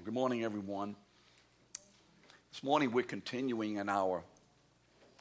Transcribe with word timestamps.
Well, 0.00 0.06
good 0.06 0.14
morning, 0.14 0.44
everyone. 0.44 0.96
This 2.50 2.62
morning 2.62 2.90
we're 2.90 3.02
continuing 3.02 3.76
in 3.76 3.90
our 3.90 4.24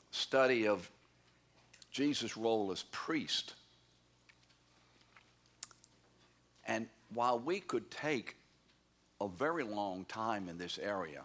study 0.09 0.69
of 0.69 0.89
Jesus' 1.91 2.37
role 2.37 2.71
as 2.71 2.83
priest. 2.83 3.55
And 6.65 6.87
while 7.13 7.37
we 7.37 7.59
could 7.59 7.91
take 7.91 8.37
a 9.19 9.27
very 9.27 9.65
long 9.65 10.05
time 10.05 10.47
in 10.47 10.57
this 10.57 10.79
area, 10.81 11.23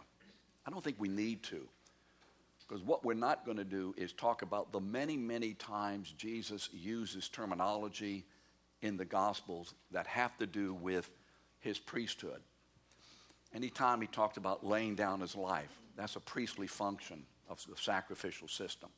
I 0.67 0.69
don't 0.69 0.83
think 0.83 0.97
we 0.99 1.07
need 1.07 1.41
to. 1.43 1.65
Because 2.67 2.83
what 2.83 3.05
we're 3.05 3.13
not 3.13 3.45
going 3.45 3.55
to 3.55 3.63
do 3.63 3.95
is 3.95 4.11
talk 4.11 4.41
about 4.41 4.73
the 4.73 4.81
many, 4.81 5.15
many 5.15 5.53
times 5.53 6.13
Jesus 6.17 6.67
uses 6.73 7.29
terminology 7.29 8.25
in 8.81 8.97
the 8.97 9.05
Gospels 9.05 9.75
that 9.91 10.07
have 10.07 10.37
to 10.39 10.45
do 10.45 10.73
with 10.73 11.09
his 11.61 11.79
priesthood. 11.79 12.41
Anytime 13.55 14.01
he 14.01 14.07
talked 14.07 14.35
about 14.35 14.65
laying 14.65 14.95
down 14.95 15.21
his 15.21 15.33
life, 15.33 15.71
that's 15.95 16.17
a 16.17 16.19
priestly 16.19 16.67
function 16.67 17.23
of 17.49 17.63
the 17.69 17.77
sacrificial 17.77 18.49
system. 18.49 18.89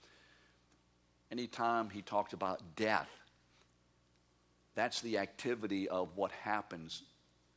Anytime 1.32 1.92
he 1.92 2.02
talked 2.02 2.34
about 2.34 2.76
death, 2.76 3.10
that's 4.74 5.02
the 5.02 5.20
activity 5.20 5.88
of 5.88 6.10
what 6.16 6.32
happens 6.32 7.04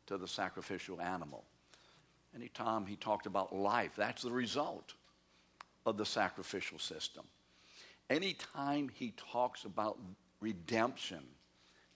to 0.06 0.18
the 0.18 0.28
sacrificial 0.28 1.00
animal. 1.00 1.44
Anytime 2.34 2.84
he 2.84 2.96
talked 2.96 3.26
about 3.26 3.54
life, 3.54 3.92
that's 3.96 4.22
the 4.22 4.30
result 4.30 4.92
of 5.86 5.96
the 5.96 6.04
sacrificial 6.04 6.78
system. 6.78 7.24
Anytime 8.10 8.90
he 8.92 9.14
talks 9.16 9.64
about 9.64 9.98
redemption, 10.40 11.22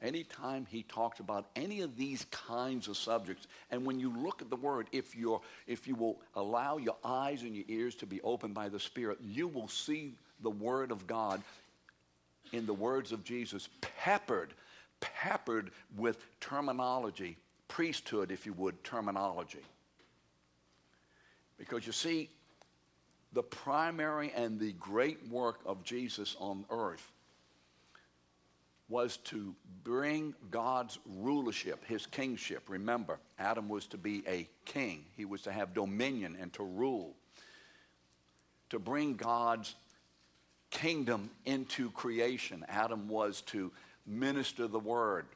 anytime 0.04 0.66
he 0.70 0.82
talks 0.84 1.18
about 1.18 1.46
any 1.56 1.80
of 1.80 1.96
these 1.96 2.26
kinds 2.30 2.86
of 2.88 2.96
subjects, 2.96 3.48
and 3.70 3.84
when 3.84 3.98
you 3.98 4.12
look 4.16 4.42
at 4.42 4.50
the 4.50 4.56
word, 4.56 4.86
if, 4.92 5.16
you're, 5.16 5.40
if 5.66 5.88
you 5.88 5.94
will 5.94 6.20
allow 6.36 6.76
your 6.76 6.96
eyes 7.04 7.42
and 7.42 7.56
your 7.56 7.64
ears 7.68 7.94
to 7.96 8.06
be 8.06 8.20
opened 8.20 8.54
by 8.54 8.68
the 8.68 8.78
Spirit, 8.78 9.18
you 9.24 9.48
will 9.48 9.68
see 9.68 10.12
the 10.42 10.50
word 10.50 10.90
of 10.90 11.06
God 11.06 11.42
in 12.52 12.66
the 12.66 12.74
words 12.74 13.10
of 13.10 13.24
Jesus 13.24 13.68
peppered, 13.80 14.52
peppered 15.00 15.70
with 15.96 16.24
terminology, 16.40 17.36
priesthood, 17.66 18.30
if 18.30 18.46
you 18.46 18.52
would, 18.52 18.84
terminology. 18.84 19.62
Because 21.58 21.86
you 21.86 21.92
see, 21.92 22.28
the 23.32 23.42
primary 23.42 24.32
and 24.36 24.60
the 24.60 24.72
great 24.72 25.28
work 25.28 25.58
of 25.66 25.82
Jesus 25.82 26.36
on 26.38 26.64
earth 26.70 27.10
was 28.88 29.16
to 29.16 29.54
bring 29.82 30.34
God's 30.50 30.98
rulership, 31.06 31.84
his 31.86 32.06
kingship. 32.06 32.68
Remember, 32.68 33.18
Adam 33.38 33.68
was 33.68 33.86
to 33.88 33.98
be 33.98 34.22
a 34.28 34.48
king, 34.64 35.04
he 35.16 35.24
was 35.24 35.42
to 35.42 35.52
have 35.52 35.74
dominion 35.74 36.36
and 36.40 36.52
to 36.54 36.62
rule. 36.62 37.14
To 38.70 38.78
bring 38.78 39.14
God's 39.14 39.74
kingdom 40.70 41.30
into 41.44 41.90
creation, 41.90 42.64
Adam 42.68 43.08
was 43.08 43.42
to 43.42 43.70
minister 44.06 44.66
the 44.66 44.78
word 44.78 45.26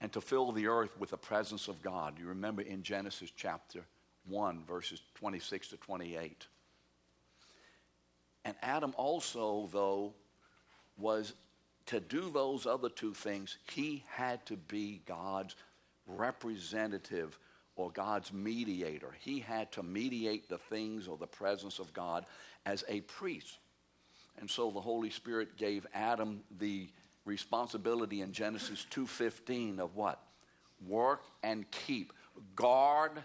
and 0.00 0.12
to 0.12 0.20
fill 0.20 0.50
the 0.52 0.66
earth 0.66 0.98
with 0.98 1.10
the 1.10 1.16
presence 1.16 1.68
of 1.68 1.82
God. 1.82 2.18
You 2.18 2.26
remember 2.26 2.62
in 2.62 2.82
Genesis 2.82 3.30
chapter 3.34 3.84
1, 4.28 4.64
verses 4.66 5.00
26 5.14 5.68
to 5.68 5.76
28. 5.76 6.46
And 8.44 8.56
Adam 8.62 8.94
also, 8.96 9.68
though, 9.72 10.14
was 10.96 11.34
to 11.86 12.00
do 12.00 12.30
those 12.30 12.66
other 12.66 12.88
two 12.88 13.14
things, 13.14 13.56
he 13.72 14.04
had 14.08 14.44
to 14.46 14.56
be 14.56 15.02
God's 15.06 15.56
representative 16.06 17.38
or 17.76 17.90
God's 17.90 18.32
mediator. 18.32 19.14
He 19.20 19.40
had 19.40 19.72
to 19.72 19.82
mediate 19.82 20.48
the 20.48 20.58
things 20.58 21.08
or 21.08 21.16
the 21.16 21.26
presence 21.26 21.78
of 21.78 21.92
God 21.92 22.26
as 22.66 22.84
a 22.88 23.00
priest. 23.02 23.58
And 24.38 24.50
so 24.50 24.70
the 24.70 24.80
Holy 24.80 25.10
Spirit 25.10 25.56
gave 25.56 25.86
Adam 25.94 26.42
the 26.58 26.88
responsibility 27.24 28.20
in 28.20 28.32
Genesis 28.32 28.86
2:15 28.90 29.78
of 29.78 29.96
what? 29.96 30.22
Work 30.86 31.24
and 31.42 31.70
keep, 31.70 32.12
guard 32.56 33.22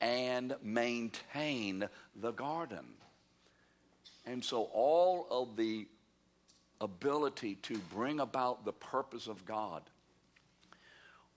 and 0.00 0.56
maintain 0.62 1.88
the 2.14 2.32
garden. 2.32 2.96
And 4.26 4.44
so 4.44 4.64
all 4.72 5.26
of 5.30 5.56
the 5.56 5.88
ability 6.80 7.56
to 7.56 7.78
bring 7.94 8.20
about 8.20 8.64
the 8.64 8.72
purpose 8.72 9.26
of 9.26 9.44
God 9.44 9.82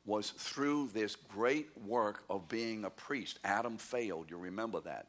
was 0.05 0.31
through 0.31 0.89
this 0.93 1.15
great 1.15 1.69
work 1.85 2.23
of 2.29 2.47
being 2.49 2.83
a 2.83 2.89
priest. 2.89 3.39
Adam 3.43 3.77
failed, 3.77 4.29
you 4.29 4.37
remember 4.37 4.81
that. 4.81 5.07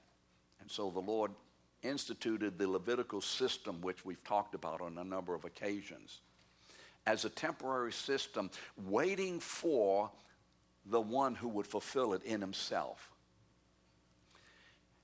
And 0.61 0.71
so 0.71 0.91
the 0.91 1.01
Lord 1.01 1.33
instituted 1.83 2.59
the 2.59 2.69
Levitical 2.69 3.21
system, 3.21 3.81
which 3.81 4.05
we've 4.05 4.23
talked 4.25 4.55
about 4.55 4.81
on 4.81 4.97
a 4.99 5.05
number 5.05 5.35
of 5.35 5.45
occasions, 5.45 6.21
as 7.07 7.25
a 7.25 7.29
temporary 7.29 7.93
system, 7.93 8.51
waiting 8.87 9.41
for 9.41 10.11
the 10.87 11.01
one 11.01 11.35
who 11.35 11.49
would 11.49 11.67
fulfill 11.67 12.13
it 12.15 12.23
in 12.23 12.41
himself. 12.41 13.11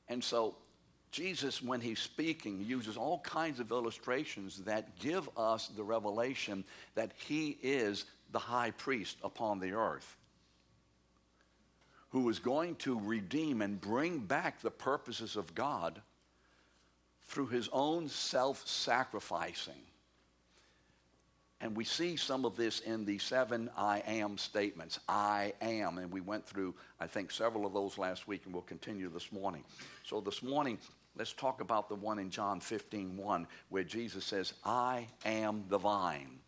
And 0.09 0.23
so 0.23 0.57
Jesus, 1.11 1.61
when 1.61 1.81
he's 1.81 1.99
speaking, 1.99 2.65
uses 2.65 2.97
all 2.97 3.19
kinds 3.21 3.59
of 3.59 3.73
illustrations 3.73 4.59
that 4.65 4.99
give 4.99 5.29
us 5.37 5.69
the 5.69 5.83
revelation 5.83 6.65
that 6.95 7.13
he 7.17 7.59
is 7.63 8.05
the 8.33 8.39
high 8.39 8.71
priest 8.71 9.17
upon 9.25 9.59
the 9.59 9.73
earth 9.73 10.17
who 12.11 12.29
is 12.29 12.39
going 12.39 12.75
to 12.77 12.99
redeem 13.01 13.63
and 13.63 13.81
bring 13.81 14.19
back 14.19 14.61
the 14.61 14.71
purposes 14.71 15.37
of 15.37 15.55
God 15.55 16.01
through 17.23 17.47
his 17.47 17.69
own 17.73 18.09
self 18.09 18.67
sacrificing. 18.67 19.83
And 21.61 21.77
we 21.77 21.85
see 21.85 22.17
some 22.17 22.45
of 22.45 22.57
this 22.57 22.81
in 22.81 23.05
the 23.05 23.19
seven 23.19 23.71
I 23.77 24.03
am 24.07 24.39
statements. 24.39 24.99
I 25.09 25.53
am. 25.61 25.99
And 25.99 26.11
we 26.11 26.23
went 26.23 26.47
through, 26.47 26.75
I 26.99 27.07
think, 27.07 27.31
several 27.31 27.67
of 27.67 27.75
those 27.75 27.99
last 27.99 28.27
week, 28.27 28.43
and 28.47 28.55
we'll 28.55 28.63
continue 28.63 29.11
this 29.11 29.31
morning. 29.31 29.63
So 30.03 30.21
this 30.21 30.43
morning, 30.43 30.79
Let's 31.21 31.35
talk 31.35 31.61
about 31.61 31.91
the 31.91 31.97
one 31.97 32.19
in 32.19 32.31
John 32.31 32.61
15 32.61 33.15
1, 33.15 33.47
where 33.69 33.85
Jesus 33.85 34.25
says, 34.25 34.55
I 34.65 35.07
am 35.27 35.65
the 35.69 35.77
vine. 35.77 36.39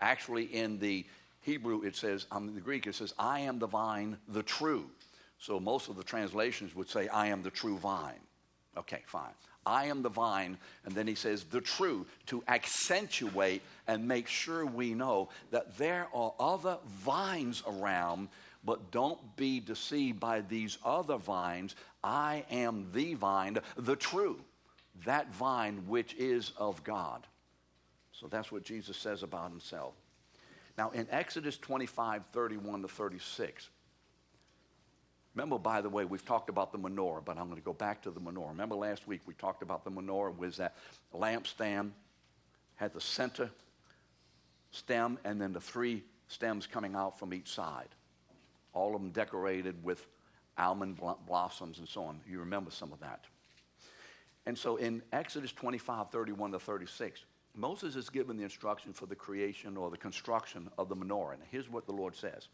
Actually, 0.00 0.44
in 0.44 0.78
the 0.78 1.04
Hebrew, 1.42 1.82
it 1.82 1.96
says, 1.96 2.24
um, 2.30 2.48
in 2.48 2.54
the 2.54 2.62
Greek, 2.62 2.86
it 2.86 2.94
says, 2.94 3.12
I 3.18 3.40
am 3.40 3.58
the 3.58 3.66
vine, 3.66 4.16
the 4.26 4.42
true. 4.42 4.86
So 5.38 5.60
most 5.60 5.90
of 5.90 5.96
the 5.96 6.02
translations 6.02 6.74
would 6.74 6.88
say, 6.88 7.08
I 7.08 7.26
am 7.26 7.42
the 7.42 7.50
true 7.50 7.76
vine. 7.76 8.14
Okay, 8.78 9.02
fine. 9.04 9.34
I 9.66 9.84
am 9.84 10.00
the 10.00 10.08
vine, 10.08 10.56
and 10.86 10.94
then 10.94 11.06
he 11.06 11.14
says, 11.14 11.44
the 11.44 11.60
true, 11.60 12.06
to 12.28 12.42
accentuate 12.48 13.60
and 13.86 14.08
make 14.08 14.28
sure 14.28 14.64
we 14.64 14.94
know 14.94 15.28
that 15.50 15.76
there 15.76 16.08
are 16.14 16.32
other 16.40 16.78
vines 16.86 17.62
around 17.66 18.28
but 18.66 18.90
don't 18.90 19.36
be 19.36 19.60
deceived 19.60 20.18
by 20.18 20.40
these 20.40 20.76
other 20.84 21.16
vines. 21.16 21.76
I 22.02 22.44
am 22.50 22.88
the 22.92 23.14
vine, 23.14 23.58
the 23.76 23.94
true, 23.94 24.40
that 25.04 25.32
vine 25.32 25.84
which 25.86 26.14
is 26.14 26.52
of 26.58 26.82
God. 26.82 27.24
So 28.12 28.26
that's 28.26 28.50
what 28.50 28.64
Jesus 28.64 28.96
says 28.96 29.22
about 29.22 29.50
himself. 29.50 29.94
Now, 30.76 30.90
in 30.90 31.06
Exodus 31.10 31.56
25, 31.56 32.24
31 32.32 32.82
to 32.82 32.88
36, 32.88 33.68
remember, 35.34 35.58
by 35.58 35.80
the 35.80 35.88
way, 35.88 36.04
we've 36.04 36.24
talked 36.24 36.50
about 36.50 36.72
the 36.72 36.78
menorah, 36.78 37.24
but 37.24 37.38
I'm 37.38 37.44
going 37.44 37.60
to 37.60 37.64
go 37.64 37.72
back 37.72 38.02
to 38.02 38.10
the 38.10 38.20
menorah. 38.20 38.48
Remember 38.48 38.74
last 38.74 39.06
week 39.06 39.20
we 39.26 39.34
talked 39.34 39.62
about 39.62 39.84
the 39.84 39.92
menorah 39.92 40.36
was 40.36 40.56
that 40.56 40.74
lampstand, 41.14 41.92
had 42.74 42.92
the 42.92 43.00
center 43.00 43.48
stem, 44.72 45.18
and 45.24 45.40
then 45.40 45.52
the 45.52 45.60
three 45.60 46.02
stems 46.26 46.66
coming 46.66 46.96
out 46.96 47.18
from 47.18 47.32
each 47.32 47.48
side 47.48 47.88
all 48.76 48.94
of 48.94 49.00
them 49.00 49.10
decorated 49.10 49.82
with 49.82 50.06
almond 50.58 51.00
blossoms 51.26 51.78
and 51.78 51.88
so 51.88 52.04
on. 52.04 52.20
You 52.28 52.40
remember 52.40 52.70
some 52.70 52.92
of 52.92 53.00
that. 53.00 53.24
And 54.44 54.56
so 54.56 54.76
in 54.76 55.02
Exodus 55.12 55.52
25, 55.52 56.10
31 56.10 56.52
to 56.52 56.60
36, 56.60 57.24
Moses 57.54 57.96
is 57.96 58.10
given 58.10 58.36
the 58.36 58.44
instruction 58.44 58.92
for 58.92 59.06
the 59.06 59.14
creation 59.14 59.76
or 59.76 59.90
the 59.90 59.96
construction 59.96 60.70
of 60.78 60.88
the 60.88 60.96
menorah. 60.96 61.34
And 61.34 61.42
here's 61.50 61.70
what 61.70 61.86
the 61.86 61.92
Lord 61.92 62.14
says 62.14 62.48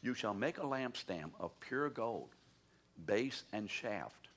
You 0.00 0.14
shall 0.14 0.34
make 0.34 0.58
a 0.58 0.62
lampstand 0.62 1.30
of 1.38 1.58
pure 1.60 1.90
gold, 1.90 2.30
base 3.06 3.44
and 3.52 3.70
shaft. 3.70 4.28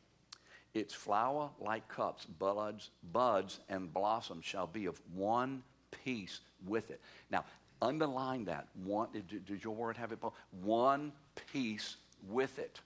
Its 0.73 0.93
flower 0.93 1.49
like 1.61 1.87
cups, 1.87 2.25
buds, 2.25 2.89
buds, 3.13 3.61
and 3.69 3.93
blossoms 3.93 4.43
shall 4.43 4.67
be 4.67 4.85
of 4.85 5.01
one 5.13 5.63
piece 6.03 6.41
with 6.67 6.91
it. 6.91 6.99
Now, 7.31 7.45
Underline 7.81 8.45
that. 8.45 8.67
One, 8.83 9.09
did 9.11 9.63
your 9.63 9.75
word 9.75 9.97
have 9.97 10.11
it? 10.11 10.19
One 10.61 11.11
piece 11.51 11.97
with 12.27 12.59
it. 12.59 12.79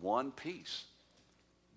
One 0.00 0.30
piece. 0.32 0.84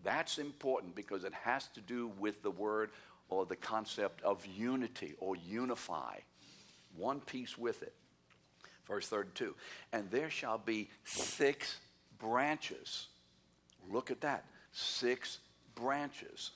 That's 0.03 0.37
important 0.37 0.95
because 0.95 1.23
it 1.23 1.33
has 1.33 1.67
to 1.69 1.81
do 1.81 2.11
with 2.19 2.43
the 2.43 2.51
word 2.51 2.91
or 3.29 3.45
the 3.45 3.55
concept 3.55 4.21
of 4.23 4.45
unity 4.45 5.13
or 5.19 5.35
unify. 5.35 6.17
One 6.95 7.21
piece 7.21 7.57
with 7.57 7.81
it. 7.81 7.93
Verse 8.87 9.07
32 9.07 9.55
And 9.93 10.11
there 10.11 10.29
shall 10.29 10.57
be 10.57 10.89
six 11.05 11.77
branches. 12.19 13.07
Look 13.89 14.11
at 14.11 14.21
that. 14.21 14.45
Six 14.73 15.39
branches 15.75 16.51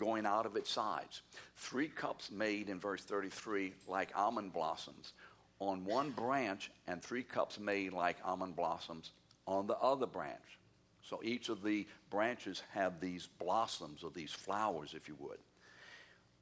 going 0.00 0.26
out 0.26 0.46
of 0.46 0.56
its 0.56 0.70
sides. 0.70 1.22
Three 1.56 1.88
cups 1.88 2.30
made 2.32 2.68
in 2.68 2.80
verse 2.80 3.02
33 3.02 3.74
like 3.86 4.10
almond 4.16 4.52
blossoms 4.52 5.12
on 5.60 5.84
one 5.84 6.10
branch, 6.10 6.70
and 6.88 7.02
three 7.02 7.22
cups 7.22 7.60
made 7.60 7.92
like 7.92 8.16
almond 8.24 8.56
blossoms 8.56 9.12
on 9.46 9.66
the 9.66 9.76
other 9.76 10.06
branch. 10.06 10.58
So 11.02 11.20
each 11.22 11.48
of 11.48 11.62
the 11.62 11.86
branches 12.08 12.62
have 12.72 13.00
these 13.00 13.28
blossoms 13.38 14.02
or 14.02 14.10
these 14.10 14.32
flowers, 14.32 14.94
if 14.96 15.06
you 15.06 15.16
would. 15.18 15.38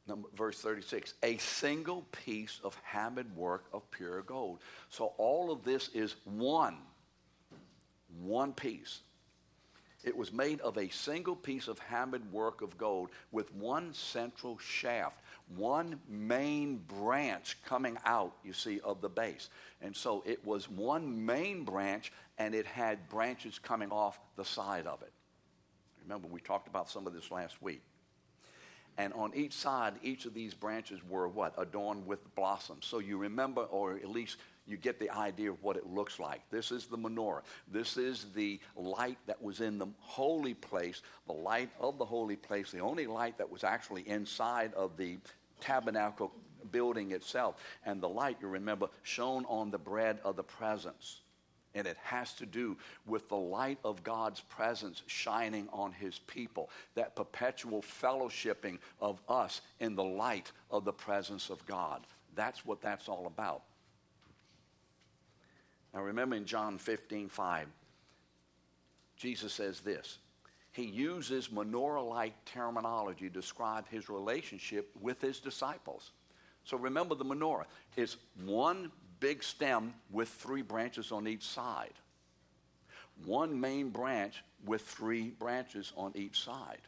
Number, 0.06 0.28
verse 0.34 0.60
36 0.60 1.14
a 1.22 1.36
single 1.36 2.06
piece 2.12 2.60
of 2.64 2.76
hammered 2.82 3.34
work 3.36 3.64
of 3.72 3.90
pure 3.90 4.22
gold. 4.22 4.60
So 4.88 5.12
all 5.18 5.50
of 5.50 5.64
this 5.64 5.88
is 5.88 6.16
one, 6.24 6.78
one 8.22 8.52
piece. 8.52 9.00
It 10.08 10.16
was 10.16 10.32
made 10.32 10.62
of 10.62 10.78
a 10.78 10.88
single 10.88 11.36
piece 11.36 11.68
of 11.68 11.78
hammered 11.80 12.32
work 12.32 12.62
of 12.62 12.78
gold 12.78 13.10
with 13.30 13.54
one 13.54 13.92
central 13.92 14.56
shaft, 14.56 15.20
one 15.54 16.00
main 16.08 16.78
branch 16.78 17.58
coming 17.66 17.98
out, 18.06 18.32
you 18.42 18.54
see, 18.54 18.80
of 18.80 19.02
the 19.02 19.10
base. 19.10 19.50
And 19.82 19.94
so 19.94 20.22
it 20.24 20.42
was 20.46 20.66
one 20.66 21.26
main 21.26 21.62
branch 21.62 22.10
and 22.38 22.54
it 22.54 22.64
had 22.64 23.06
branches 23.10 23.58
coming 23.58 23.90
off 23.90 24.18
the 24.36 24.46
side 24.46 24.86
of 24.86 25.02
it. 25.02 25.12
Remember, 26.04 26.26
we 26.26 26.40
talked 26.40 26.68
about 26.68 26.88
some 26.88 27.06
of 27.06 27.12
this 27.12 27.30
last 27.30 27.60
week. 27.60 27.82
And 28.96 29.12
on 29.12 29.34
each 29.34 29.52
side, 29.52 29.92
each 30.02 30.24
of 30.24 30.32
these 30.32 30.54
branches 30.54 31.00
were 31.06 31.28
what? 31.28 31.52
Adorned 31.58 32.06
with 32.06 32.34
blossoms. 32.34 32.86
So 32.86 32.98
you 32.98 33.18
remember, 33.18 33.60
or 33.64 33.96
at 33.96 34.08
least 34.08 34.38
you 34.68 34.76
get 34.76 35.00
the 35.00 35.10
idea 35.10 35.50
of 35.50 35.62
what 35.62 35.76
it 35.76 35.86
looks 35.86 36.20
like. 36.20 36.42
This 36.50 36.70
is 36.70 36.86
the 36.86 36.98
menorah. 36.98 37.40
This 37.72 37.96
is 37.96 38.26
the 38.34 38.60
light 38.76 39.18
that 39.26 39.42
was 39.42 39.60
in 39.60 39.78
the 39.78 39.86
holy 39.98 40.54
place, 40.54 41.02
the 41.26 41.32
light 41.32 41.70
of 41.80 41.98
the 41.98 42.04
holy 42.04 42.36
place, 42.36 42.70
the 42.70 42.80
only 42.80 43.06
light 43.06 43.38
that 43.38 43.50
was 43.50 43.64
actually 43.64 44.06
inside 44.06 44.74
of 44.74 44.96
the 44.96 45.18
tabernacle 45.60 46.32
building 46.70 47.12
itself. 47.12 47.56
And 47.86 48.00
the 48.00 48.08
light, 48.08 48.36
you 48.42 48.48
remember, 48.48 48.88
shone 49.02 49.46
on 49.48 49.70
the 49.70 49.78
bread 49.78 50.18
of 50.22 50.36
the 50.36 50.44
presence. 50.44 51.20
And 51.74 51.86
it 51.86 51.96
has 52.02 52.32
to 52.34 52.46
do 52.46 52.76
with 53.06 53.28
the 53.28 53.36
light 53.36 53.78
of 53.84 54.02
God's 54.02 54.40
presence 54.40 55.02
shining 55.06 55.68
on 55.72 55.92
his 55.92 56.18
people, 56.20 56.70
that 56.94 57.14
perpetual 57.16 57.82
fellowshipping 57.82 58.78
of 59.00 59.20
us 59.28 59.60
in 59.80 59.94
the 59.94 60.04
light 60.04 60.52
of 60.70 60.84
the 60.84 60.92
presence 60.92 61.50
of 61.50 61.64
God. 61.66 62.06
That's 62.34 62.66
what 62.66 62.80
that's 62.80 63.08
all 63.08 63.26
about. 63.26 63.62
Now 65.98 66.04
remember 66.04 66.36
in 66.36 66.44
John 66.44 66.78
15, 66.78 67.28
5, 67.28 67.66
Jesus 69.16 69.52
says 69.52 69.80
this. 69.80 70.18
He 70.70 70.84
uses 70.84 71.48
menorah 71.48 72.08
like 72.08 72.44
terminology 72.44 73.28
to 73.28 73.34
describe 73.34 73.88
his 73.88 74.08
relationship 74.08 74.90
with 75.00 75.20
his 75.20 75.40
disciples. 75.40 76.12
So 76.62 76.76
remember 76.76 77.16
the 77.16 77.24
menorah 77.24 77.64
is 77.96 78.16
one 78.44 78.92
big 79.18 79.42
stem 79.42 79.92
with 80.12 80.28
three 80.28 80.62
branches 80.62 81.10
on 81.10 81.26
each 81.26 81.42
side. 81.42 81.94
One 83.24 83.60
main 83.60 83.90
branch 83.90 84.44
with 84.64 84.82
three 84.82 85.30
branches 85.30 85.92
on 85.96 86.12
each 86.14 86.44
side. 86.44 86.82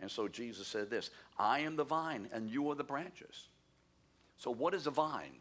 And 0.00 0.10
so 0.10 0.26
Jesus 0.26 0.66
said 0.66 0.90
this 0.90 1.10
I 1.38 1.60
am 1.60 1.76
the 1.76 1.84
vine, 1.84 2.28
and 2.32 2.50
you 2.50 2.68
are 2.68 2.74
the 2.74 2.82
branches. 2.82 3.46
So, 4.38 4.50
what 4.52 4.74
is 4.74 4.88
a 4.88 4.90
vine? 4.90 5.38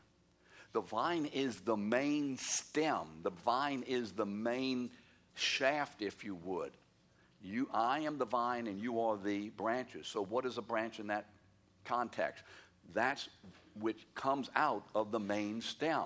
The 0.77 0.83
vine 0.83 1.25
is 1.33 1.61
the 1.61 1.75
main 1.75 2.37
stem, 2.37 3.07
the 3.23 3.31
vine 3.31 3.83
is 3.87 4.11
the 4.11 4.27
main 4.27 4.91
shaft, 5.33 6.03
if 6.03 6.23
you 6.23 6.35
would. 6.43 6.71
You, 7.41 7.67
I 7.73 8.01
am 8.01 8.19
the 8.19 8.25
vine, 8.25 8.67
and 8.67 8.79
you 8.79 8.99
are 8.99 9.17
the 9.17 9.49
branches. 9.49 10.05
So, 10.05 10.23
what 10.23 10.45
is 10.45 10.59
a 10.59 10.61
branch 10.61 10.99
in 10.99 11.07
that 11.07 11.25
context? 11.83 12.43
That's 12.93 13.27
which 13.79 14.05
comes 14.13 14.51
out 14.55 14.83
of 14.93 15.11
the 15.11 15.19
main 15.19 15.61
stem. 15.61 16.03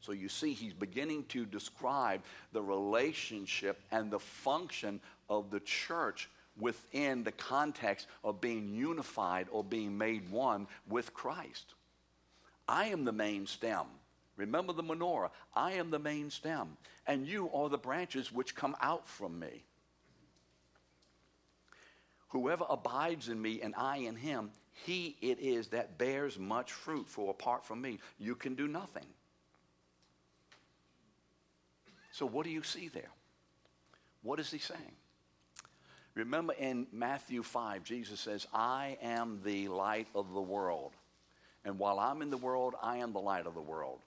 So 0.00 0.12
you 0.12 0.30
see, 0.30 0.54
he's 0.54 0.72
beginning 0.72 1.24
to 1.24 1.44
describe 1.44 2.22
the 2.54 2.62
relationship 2.62 3.78
and 3.92 4.10
the 4.10 4.20
function 4.20 5.02
of 5.28 5.50
the 5.50 5.60
church 5.60 6.30
within 6.58 7.24
the 7.24 7.32
context 7.32 8.06
of 8.24 8.40
being 8.40 8.70
unified 8.74 9.48
or 9.50 9.62
being 9.62 9.98
made 9.98 10.30
one 10.30 10.66
with 10.88 11.12
Christ. 11.12 11.74
I 12.66 12.86
am 12.86 13.04
the 13.04 13.12
main 13.12 13.46
stem. 13.46 13.84
Remember 14.36 14.72
the 14.72 14.82
menorah. 14.82 15.30
I 15.54 15.72
am 15.72 15.90
the 15.90 15.98
main 15.98 16.30
stem, 16.30 16.76
and 17.06 17.26
you 17.26 17.50
are 17.52 17.68
the 17.68 17.78
branches 17.78 18.32
which 18.32 18.54
come 18.54 18.76
out 18.80 19.08
from 19.08 19.38
me. 19.38 19.64
Whoever 22.28 22.64
abides 22.68 23.28
in 23.28 23.40
me 23.40 23.60
and 23.62 23.74
I 23.76 23.98
in 23.98 24.16
him, 24.16 24.50
he 24.72 25.16
it 25.20 25.38
is 25.38 25.68
that 25.68 25.98
bears 25.98 26.36
much 26.36 26.72
fruit, 26.72 27.08
for 27.08 27.30
apart 27.30 27.64
from 27.64 27.80
me, 27.80 28.00
you 28.18 28.34
can 28.34 28.56
do 28.56 28.66
nothing. 28.66 29.06
So, 32.10 32.26
what 32.26 32.44
do 32.44 32.50
you 32.50 32.62
see 32.62 32.88
there? 32.88 33.10
What 34.22 34.40
is 34.40 34.50
he 34.50 34.58
saying? 34.58 34.96
Remember 36.14 36.52
in 36.54 36.86
Matthew 36.92 37.42
5, 37.42 37.82
Jesus 37.84 38.20
says, 38.20 38.46
I 38.52 38.98
am 39.02 39.40
the 39.44 39.68
light 39.68 40.06
of 40.14 40.32
the 40.32 40.40
world. 40.40 40.92
And 41.64 41.78
while 41.78 41.98
I'm 41.98 42.22
in 42.22 42.30
the 42.30 42.36
world, 42.36 42.74
I 42.82 42.98
am 42.98 43.12
the 43.12 43.20
light 43.20 43.46
of 43.46 43.54
the 43.54 43.60
world. 43.60 44.00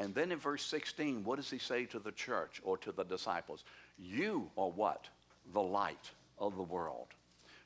And 0.00 0.14
then 0.14 0.32
in 0.32 0.38
verse 0.38 0.64
16, 0.64 1.24
what 1.24 1.36
does 1.36 1.50
he 1.50 1.58
say 1.58 1.84
to 1.84 1.98
the 1.98 2.12
church 2.12 2.62
or 2.64 2.78
to 2.78 2.90
the 2.90 3.04
disciples? 3.04 3.64
You 3.98 4.50
are 4.56 4.70
what? 4.70 5.06
The 5.52 5.60
light 5.60 6.10
of 6.38 6.56
the 6.56 6.62
world. 6.62 7.08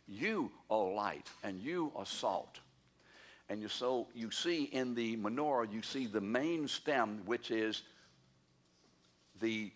You 0.09 0.51
are 0.69 0.91
light 0.91 1.29
and 1.45 1.63
you 1.63 1.93
are 1.95 2.05
salt. 2.05 2.59
And 3.49 3.63
you, 3.63 3.69
so 3.69 4.09
you 4.15 4.33
see 4.33 4.65
in 4.65 4.97
the 4.97 5.17
menorah, 5.17 5.73
you 5.73 5.81
see 5.81 6.09
the 6.09 6.21
main 6.21 6.67
stem, 6.67 7.23
which 7.25 7.53
is 7.53 7.83
the 9.41 9.71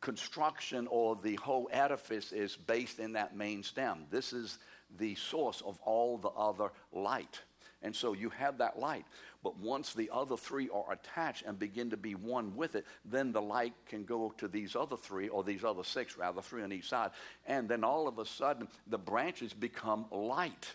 construction 0.00 0.86
or 0.90 1.16
the 1.16 1.34
whole 1.36 1.68
edifice 1.70 2.32
is 2.32 2.56
based 2.56 2.98
in 2.98 3.12
that 3.12 3.36
main 3.36 3.62
stem. 3.62 4.06
This 4.10 4.32
is 4.32 4.58
the 4.96 5.16
source 5.16 5.60
of 5.60 5.78
all 5.84 6.16
the 6.16 6.30
other 6.30 6.70
light. 6.92 7.42
And 7.82 7.94
so 7.94 8.14
you 8.14 8.30
have 8.30 8.58
that 8.58 8.78
light. 8.78 9.04
But 9.44 9.58
once 9.58 9.92
the 9.92 10.08
other 10.10 10.38
three 10.38 10.70
are 10.70 10.90
attached 10.90 11.44
and 11.46 11.58
begin 11.58 11.90
to 11.90 11.98
be 11.98 12.14
one 12.14 12.56
with 12.56 12.76
it, 12.76 12.86
then 13.04 13.30
the 13.30 13.42
light 13.42 13.74
can 13.86 14.04
go 14.04 14.32
to 14.38 14.48
these 14.48 14.74
other 14.74 14.96
three, 14.96 15.28
or 15.28 15.44
these 15.44 15.62
other 15.62 15.84
six, 15.84 16.16
rather, 16.16 16.40
three 16.40 16.62
on 16.62 16.72
each 16.72 16.88
side. 16.88 17.10
And 17.46 17.68
then 17.68 17.84
all 17.84 18.08
of 18.08 18.18
a 18.18 18.24
sudden, 18.24 18.68
the 18.86 18.96
branches 18.96 19.52
become 19.52 20.06
light. 20.10 20.74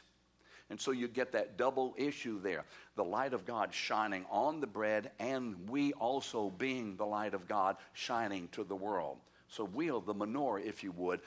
And 0.70 0.80
so 0.80 0.92
you 0.92 1.08
get 1.08 1.32
that 1.32 1.58
double 1.58 1.96
issue 1.98 2.40
there 2.40 2.64
the 2.96 3.04
light 3.04 3.34
of 3.34 3.44
God 3.44 3.74
shining 3.74 4.24
on 4.30 4.60
the 4.60 4.68
bread, 4.68 5.10
and 5.20 5.56
we 5.68 5.94
also 5.94 6.52
being 6.52 6.96
the 6.96 7.08
light 7.08 7.34
of 7.34 7.48
God 7.48 7.76
shining 7.94 8.50
to 8.50 8.64
the 8.64 8.76
world. 8.76 9.18
So 9.48 9.64
we 9.64 9.90
are 9.90 10.00
the 10.00 10.14
menorah, 10.14 10.64
if 10.64 10.84
you 10.84 10.92
would. 10.92 11.22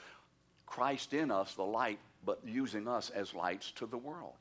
Christ 0.65 1.13
in 1.13 1.29
us, 1.29 1.55
the 1.55 1.63
light, 1.63 1.99
but 2.25 2.39
using 2.45 2.87
us 2.87 3.09
as 3.09 3.33
lights 3.33 3.71
to 3.73 3.85
the 3.85 3.97
world. 3.97 4.37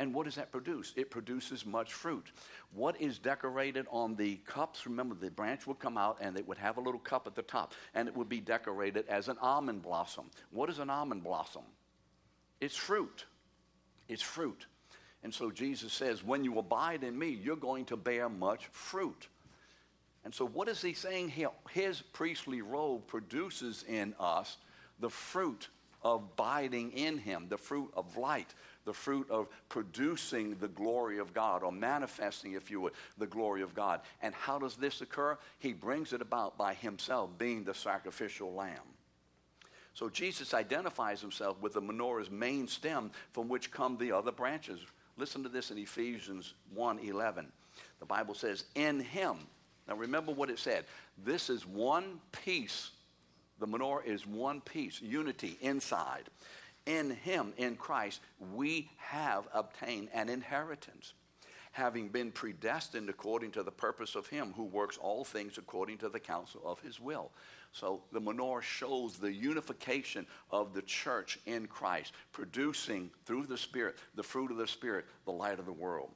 And 0.00 0.14
what 0.14 0.24
does 0.24 0.36
that 0.36 0.50
produce? 0.50 0.94
It 0.96 1.10
produces 1.10 1.66
much 1.66 1.92
fruit. 1.92 2.32
What 2.72 2.98
is 2.98 3.18
decorated 3.18 3.86
on 3.90 4.16
the 4.16 4.36
cups? 4.46 4.86
Remember, 4.86 5.14
the 5.14 5.30
branch 5.30 5.66
would 5.66 5.78
come 5.78 5.98
out 5.98 6.16
and 6.22 6.38
it 6.38 6.48
would 6.48 6.56
have 6.56 6.78
a 6.78 6.80
little 6.80 6.98
cup 6.98 7.26
at 7.26 7.34
the 7.34 7.42
top, 7.42 7.74
and 7.94 8.08
it 8.08 8.16
would 8.16 8.28
be 8.28 8.40
decorated 8.40 9.04
as 9.08 9.28
an 9.28 9.36
almond 9.42 9.82
blossom. 9.82 10.24
What 10.52 10.70
is 10.70 10.78
an 10.78 10.88
almond 10.88 11.22
blossom? 11.22 11.64
It's 12.62 12.74
fruit. 12.74 13.26
It's 14.08 14.22
fruit. 14.22 14.64
And 15.22 15.34
so 15.34 15.50
Jesus 15.50 15.92
says, 15.92 16.24
when 16.24 16.44
you 16.44 16.58
abide 16.58 17.04
in 17.04 17.18
me, 17.18 17.28
you're 17.28 17.54
going 17.54 17.84
to 17.86 17.96
bear 17.98 18.30
much 18.30 18.68
fruit. 18.72 19.28
And 20.24 20.34
so, 20.34 20.46
what 20.46 20.68
is 20.68 20.80
he 20.80 20.94
saying 20.94 21.30
here? 21.30 21.50
His 21.70 22.00
priestly 22.00 22.62
robe 22.62 23.06
produces 23.06 23.84
in 23.86 24.14
us 24.18 24.56
the 24.98 25.10
fruit 25.10 25.68
of 26.02 26.22
abiding 26.32 26.92
in 26.92 27.18
him, 27.18 27.46
the 27.48 27.58
fruit 27.58 27.90
of 27.94 28.16
light, 28.16 28.54
the 28.84 28.92
fruit 28.92 29.30
of 29.30 29.48
producing 29.68 30.56
the 30.56 30.68
glory 30.68 31.18
of 31.18 31.34
God 31.34 31.62
or 31.62 31.72
manifesting, 31.72 32.54
if 32.54 32.70
you 32.70 32.80
would, 32.80 32.92
the 33.18 33.26
glory 33.26 33.62
of 33.62 33.74
God. 33.74 34.00
And 34.22 34.34
how 34.34 34.58
does 34.58 34.76
this 34.76 35.00
occur? 35.00 35.38
He 35.58 35.72
brings 35.72 36.12
it 36.12 36.22
about 36.22 36.56
by 36.56 36.74
himself 36.74 37.30
being 37.38 37.64
the 37.64 37.74
sacrificial 37.74 38.52
lamb. 38.52 38.78
So 39.94 40.08
Jesus 40.08 40.54
identifies 40.54 41.20
himself 41.20 41.60
with 41.60 41.74
the 41.74 41.82
menorah's 41.82 42.30
main 42.30 42.68
stem 42.68 43.10
from 43.32 43.48
which 43.48 43.70
come 43.70 43.96
the 43.98 44.12
other 44.12 44.32
branches. 44.32 44.80
Listen 45.16 45.42
to 45.42 45.48
this 45.48 45.70
in 45.70 45.78
Ephesians 45.78 46.54
1:11. 46.74 47.52
The 47.98 48.06
Bible 48.06 48.34
says, 48.34 48.64
"In 48.74 49.00
him." 49.00 49.46
Now 49.86 49.96
remember 49.96 50.32
what 50.32 50.48
it 50.48 50.58
said. 50.58 50.86
This 51.18 51.50
is 51.50 51.66
one 51.66 52.20
piece. 52.32 52.92
The 53.58 53.66
menorah 53.66 54.06
is 54.06 54.26
one 54.26 54.62
piece, 54.62 55.02
unity 55.02 55.58
inside 55.60 56.30
in 56.86 57.10
him, 57.10 57.52
in 57.56 57.76
Christ, 57.76 58.20
we 58.54 58.90
have 58.98 59.46
obtained 59.52 60.08
an 60.12 60.28
inheritance, 60.28 61.14
having 61.72 62.08
been 62.08 62.32
predestined 62.32 63.08
according 63.08 63.52
to 63.52 63.62
the 63.62 63.70
purpose 63.70 64.14
of 64.14 64.26
Him 64.26 64.52
who 64.56 64.64
works 64.64 64.98
all 64.98 65.24
things 65.24 65.58
according 65.58 65.98
to 65.98 66.08
the 66.08 66.18
counsel 66.18 66.62
of 66.64 66.80
His 66.80 66.98
will. 66.98 67.30
So 67.72 68.02
the 68.10 68.20
menorah 68.20 68.62
shows 68.62 69.18
the 69.18 69.32
unification 69.32 70.26
of 70.50 70.74
the 70.74 70.82
church 70.82 71.38
in 71.46 71.66
Christ, 71.66 72.12
producing 72.32 73.10
through 73.24 73.46
the 73.46 73.58
Spirit 73.58 73.96
the 74.16 74.22
fruit 74.22 74.50
of 74.50 74.56
the 74.56 74.66
Spirit, 74.66 75.06
the 75.24 75.32
light 75.32 75.60
of 75.60 75.66
the 75.66 75.72
world. 75.72 76.10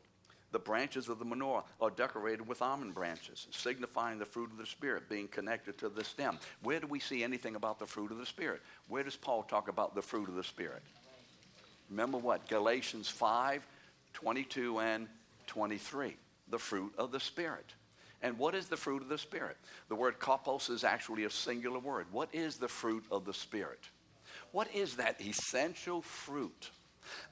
The 0.54 0.60
branches 0.60 1.08
of 1.08 1.18
the 1.18 1.24
menorah 1.24 1.64
are 1.80 1.90
decorated 1.90 2.46
with 2.46 2.62
almond 2.62 2.94
branches, 2.94 3.48
signifying 3.50 4.20
the 4.20 4.24
fruit 4.24 4.52
of 4.52 4.56
the 4.56 4.64
Spirit 4.64 5.08
being 5.08 5.26
connected 5.26 5.76
to 5.78 5.88
the 5.88 6.04
stem. 6.04 6.38
Where 6.62 6.78
do 6.78 6.86
we 6.86 7.00
see 7.00 7.24
anything 7.24 7.56
about 7.56 7.80
the 7.80 7.86
fruit 7.86 8.12
of 8.12 8.18
the 8.18 8.24
Spirit? 8.24 8.62
Where 8.86 9.02
does 9.02 9.16
Paul 9.16 9.42
talk 9.42 9.66
about 9.66 9.96
the 9.96 10.00
fruit 10.00 10.28
of 10.28 10.36
the 10.36 10.44
Spirit? 10.44 10.82
Remember 11.90 12.18
what? 12.18 12.46
Galatians 12.46 13.08
5 13.08 13.66
22 14.12 14.78
and 14.78 15.08
23. 15.48 16.14
The 16.50 16.58
fruit 16.60 16.94
of 16.98 17.10
the 17.10 17.18
Spirit. 17.18 17.74
And 18.22 18.38
what 18.38 18.54
is 18.54 18.68
the 18.68 18.76
fruit 18.76 19.02
of 19.02 19.08
the 19.08 19.18
Spirit? 19.18 19.56
The 19.88 19.96
word 19.96 20.20
karpos 20.20 20.70
is 20.70 20.84
actually 20.84 21.24
a 21.24 21.30
singular 21.30 21.80
word. 21.80 22.06
What 22.12 22.28
is 22.32 22.58
the 22.58 22.68
fruit 22.68 23.02
of 23.10 23.24
the 23.24 23.34
Spirit? 23.34 23.80
What 24.52 24.72
is 24.72 24.94
that 24.98 25.20
essential 25.20 26.00
fruit, 26.00 26.70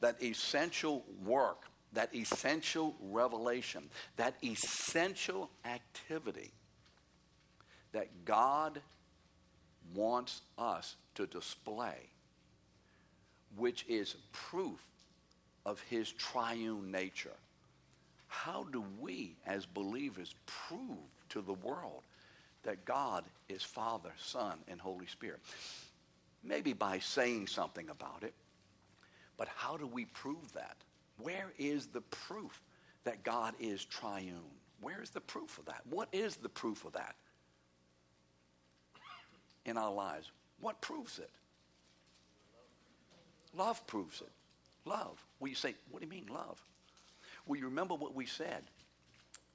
that 0.00 0.21
essential 0.21 1.05
work, 1.25 1.67
that 1.93 2.15
essential 2.15 2.95
revelation, 3.01 3.85
that 4.17 4.35
essential 4.43 5.51
activity 5.65 6.51
that 7.93 8.09
God 8.25 8.81
wants 9.95 10.41
us 10.59 10.97
to 11.15 11.27
display, 11.27 11.97
which 13.57 13.85
is 13.89 14.17
proof 14.33 14.81
of 15.67 15.81
his 15.91 16.11
triune 16.13 16.91
nature? 16.91 17.37
How 18.29 18.65
do 18.73 18.83
we 18.99 19.37
as 19.47 19.67
believers 19.67 20.35
prove 20.47 20.99
to 21.29 21.43
the 21.43 21.53
world 21.53 22.03
that 22.63 22.85
God 22.85 23.25
is 23.49 23.63
Father, 23.63 24.13
Son, 24.17 24.59
and 24.69 24.81
Holy 24.81 25.07
Spirit? 25.07 25.41
Maybe 26.43 26.73
by 26.73 26.99
saying 26.99 27.49
something 27.49 27.89
about 27.91 28.23
it, 28.23 28.33
but 29.37 29.49
how 29.49 29.77
do 29.77 29.87
we 29.87 30.07
prove 30.07 30.53
that? 30.55 30.77
Where 31.19 31.52
is 31.59 31.87
the 31.87 32.00
proof 32.00 32.61
that 33.04 33.23
God 33.23 33.54
is 33.61 33.85
triune? 33.85 34.50
Where 34.81 35.02
is 35.02 35.11
the 35.11 35.21
proof 35.21 35.59
of 35.59 35.66
that? 35.66 35.83
What 35.88 36.09
is 36.12 36.37
the 36.37 36.49
proof 36.49 36.85
of 36.85 36.92
that 36.92 37.14
in 39.64 39.76
our 39.76 39.92
lives? 39.92 40.31
What 40.61 40.81
proves 40.81 41.19
it? 41.19 41.31
Love 43.54 43.87
proves 43.87 44.21
it. 44.21 44.31
Love. 44.85 45.25
Well, 45.38 45.49
you 45.49 45.54
say, 45.54 45.75
what 45.90 46.00
do 46.00 46.07
you 46.07 46.11
mean, 46.11 46.26
love? 46.33 46.61
Well, 47.47 47.59
you 47.59 47.66
remember 47.66 47.95
what 47.95 48.14
we 48.14 48.26
said. 48.26 48.62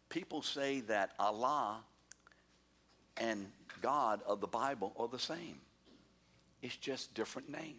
People 0.10 0.42
say 0.42 0.82
that 0.82 1.12
Allah 1.20 1.84
and 3.18 3.48
God 3.82 4.22
of 4.26 4.40
the 4.40 4.48
Bible 4.48 4.94
are 4.98 5.08
the 5.08 5.20
same. 5.20 5.60
It's 6.62 6.76
just 6.76 7.14
different 7.14 7.50
name. 7.50 7.78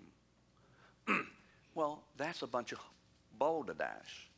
well, 1.75 2.03
that's 2.17 2.43
a 2.43 2.47
bunch 2.47 2.73
of 2.73 2.79
balderdash. 3.39 4.29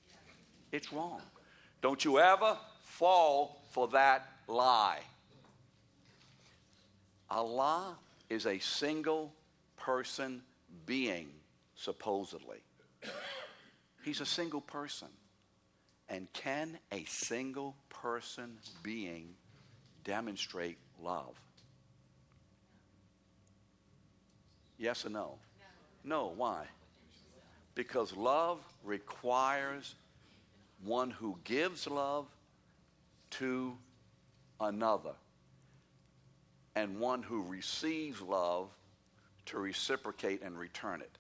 It's 0.73 0.93
wrong. 0.93 1.21
Don't 1.83 2.05
you 2.05 2.19
ever 2.19 2.57
fall 2.83 3.63
for 3.71 3.89
that 3.89 4.29
lie. 4.47 5.01
Allah 7.29 7.97
is 8.29 8.47
a 8.47 8.59
single 8.59 9.33
person 9.77 10.43
being, 10.87 11.29
supposedly. 11.75 12.59
He's 14.05 14.21
a 14.21 14.27
single 14.27 14.61
person. 14.61 15.09
And 16.09 16.33
can 16.33 16.79
a 16.91 17.05
single 17.05 17.77
person 17.89 18.59
being 18.83 19.35
demonstrate 20.05 20.79
love? 21.01 21.37
Yes 24.79 25.05
or 25.05 25.11
no? 25.11 25.35
No. 26.03 26.33
Why? 26.37 26.65
Because 27.75 28.17
love 28.17 28.59
requires 28.85 29.95
one 30.85 31.11
who 31.11 31.39
gives 31.45 31.87
love 31.87 32.27
to 33.31 33.77
another 34.61 35.13
and 36.75 36.99
one 36.99 37.23
who 37.23 37.43
receives 37.43 38.21
love 38.21 38.69
to 39.47 39.59
reciprocate 39.59 40.43
and 40.43 40.59
return 40.59 41.01
it. 41.01 41.11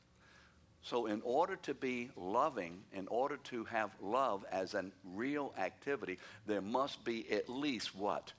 So, 0.83 1.07
in 1.07 1.21
order 1.25 1.57
to 1.57 1.75
be 1.75 2.09
loving, 2.17 2.79
in 2.95 3.07
order 3.09 3.37
to 3.45 3.65
have 3.65 3.91
love 4.01 4.47
as 4.51 4.73
a 4.73 4.85
real 5.05 5.53
activity, 5.59 6.19
there 6.47 6.63
must 6.63 7.05
be 7.05 7.31
at 7.31 7.51
least 7.51 7.95
what? 7.95 8.33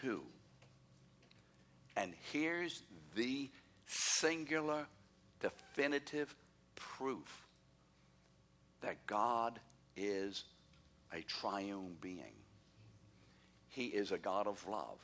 Two. 0.00 0.22
And 1.94 2.14
here's 2.32 2.82
the 3.14 3.50
singular, 3.86 4.86
definitive 5.40 6.34
proof 6.74 7.47
that 8.80 9.06
God 9.06 9.58
is 9.96 10.44
a 11.12 11.20
triune 11.22 11.96
being. 12.00 12.34
He 13.68 13.86
is 13.86 14.12
a 14.12 14.18
God 14.18 14.46
of 14.46 14.66
love 14.66 14.98